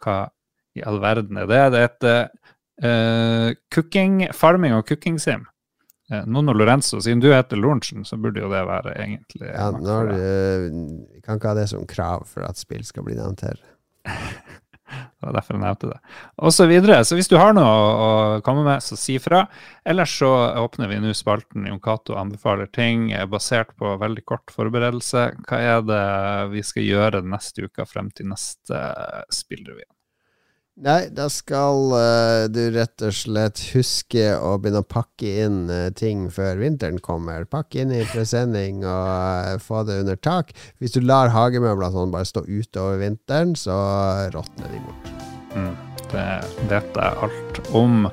hva 0.00 0.22
i 0.74 0.82
all 0.88 1.02
verden 1.04 1.36
er 1.38 1.50
det. 1.50 1.64
Det 1.74 1.82
er 1.82 1.90
et 1.90 2.06
uh, 2.84 3.48
cooking, 3.74 4.22
farming 4.32 4.72
og 4.76 4.88
cooking 4.88 5.20
sim. 5.20 5.44
Eh, 6.12 6.26
Nono 6.26 6.52
Lorenzo, 6.52 7.00
siden 7.00 7.20
du 7.20 7.30
heter 7.32 7.56
Lorentzen, 7.56 8.04
så 8.04 8.18
burde 8.20 8.42
jo 8.44 8.50
det 8.52 8.64
være 8.68 8.96
egentlig 8.98 9.48
Ja, 9.48 9.70
når, 9.72 10.12
Vi 11.14 11.22
kan 11.24 11.38
ikke 11.40 11.54
ha 11.54 11.60
det 11.60 11.70
som 11.72 11.86
krav 11.88 12.26
for 12.28 12.44
at 12.44 12.60
spill 12.60 12.84
skal 12.84 13.06
bli 13.06 13.16
nevnt 13.16 13.46
her. 13.46 13.60
det 14.84 15.24
var 15.24 15.32
derfor 15.38 15.56
jeg 15.56 15.62
nevnte 15.62 15.90
det. 15.94 15.98
Og 16.44 16.52
så 16.52 16.66
videre. 16.68 16.98
Så 17.08 17.16
hvis 17.16 17.30
du 17.30 17.38
har 17.40 17.56
noe 17.56 17.72
å, 17.72 18.10
komme 18.44 18.66
med, 18.66 18.84
så 18.84 18.98
si 19.00 19.16
fra. 19.22 19.46
Ellers 19.88 20.12
så 20.20 20.30
åpner 20.60 20.92
vi 20.92 21.00
nå 21.00 21.14
spalten 21.16 21.64
Jon 21.70 21.80
Cato 21.82 22.18
anbefaler 22.20 22.68
ting 22.68 23.08
basert 23.32 23.72
på 23.80 23.96
veldig 24.00 24.26
kort 24.28 24.52
forberedelse. 24.52 25.26
Hva 25.48 25.64
er 25.72 25.82
det 25.88 26.04
vi 26.52 26.64
skal 26.66 26.88
gjøre 26.88 27.24
neste 27.24 27.68
uke 27.68 27.88
frem 27.88 28.12
til 28.12 28.28
neste 28.34 28.84
spillrevyen? 29.32 29.93
Nei, 30.74 31.06
da 31.14 31.28
skal 31.30 31.92
uh, 31.94 32.44
du 32.50 32.64
rett 32.74 33.02
og 33.06 33.14
slett 33.14 33.60
huske 33.76 34.24
å 34.34 34.56
begynne 34.58 34.80
å 34.82 34.86
pakke 34.90 35.28
inn 35.44 35.68
uh, 35.70 35.92
ting 35.94 36.24
før 36.34 36.58
vinteren 36.58 36.98
kommer. 36.98 37.44
Pakke 37.46 37.84
inn 37.84 37.92
i 37.94 38.00
presenning 38.10 38.82
og 38.82 39.06
uh, 39.06 39.60
få 39.62 39.84
det 39.86 40.00
under 40.02 40.18
tak. 40.18 40.50
Hvis 40.82 40.96
du 40.96 41.04
lar 41.06 41.30
hagemøbler 41.30 41.94
sånn 41.94 42.10
bare 42.10 42.26
stå 42.26 42.42
ute 42.48 42.82
over 42.82 42.98
vinteren, 43.04 43.54
så 43.54 43.76
råtner 44.34 44.74
de 44.74 44.82
bort. 44.82 45.12
Mm, 45.54 45.70
det 46.10 46.26
dette 46.72 47.06
er 47.06 47.22
alt 47.22 47.62
om. 47.70 48.08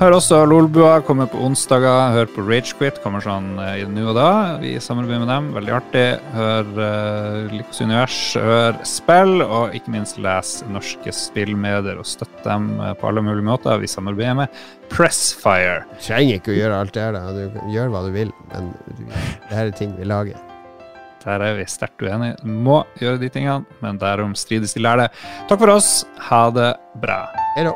Hør 0.00 0.14
også 0.16 0.38
Lolbua 0.48 1.02
kommer 1.04 1.26
på 1.28 1.36
onsdager. 1.44 2.14
Hør 2.14 2.28
på 2.32 2.40
Ragequit, 2.46 3.02
kommer 3.04 3.20
sånn 3.20 3.50
i 3.60 3.82
nå 3.84 4.06
og 4.08 4.14
da. 4.16 4.30
Vi 4.62 4.70
samarbeider 4.80 5.26
med 5.26 5.28
dem, 5.28 5.50
veldig 5.52 5.74
artig. 5.76 6.04
Hør 6.32 6.70
uh, 6.78 7.50
Likos 7.52 7.82
univers, 7.84 8.16
hør 8.40 8.78
spill, 8.88 9.44
og 9.44 9.76
ikke 9.76 9.92
minst 9.92 10.16
les 10.24 10.54
norske 10.72 11.12
spillmedier 11.12 12.00
og 12.00 12.08
støtt 12.08 12.40
dem 12.46 12.70
på 12.96 13.10
alle 13.10 13.26
mulige 13.26 13.44
måter. 13.44 13.76
Vi 13.82 13.92
samarbeider 13.92 14.38
med 14.40 14.56
Pressfire. 14.88 15.82
Du 15.92 16.00
trenger 16.06 16.40
ikke 16.40 16.54
å 16.54 16.58
gjøre 16.62 16.80
alt 16.80 16.96
det 16.96 17.04
her, 17.04 17.20
da. 17.20 17.36
Du 17.36 17.76
gjør 17.76 17.92
hva 17.92 18.04
du 18.08 18.10
vil, 18.16 18.32
men 18.54 18.72
det 18.88 19.52
her 19.52 19.66
er 19.66 19.76
ting 19.76 19.92
vi 20.00 20.08
lager. 20.08 20.40
Der 21.26 21.44
er 21.44 21.60
vi 21.60 21.68
sterkt 21.68 22.00
uenige. 22.00 22.40
Du 22.40 22.48
må 22.48 22.80
gjøre 23.02 23.20
de 23.20 23.28
tingene, 23.36 23.68
men 23.84 24.00
derom 24.00 24.32
strides 24.32 24.72
de 24.72 24.80
lærde. 24.80 25.10
Takk 25.44 25.60
for 25.60 25.76
oss. 25.76 25.92
Ha 26.30 26.46
det 26.56 26.72
bra. 27.04 27.26
Hei. 27.58 27.68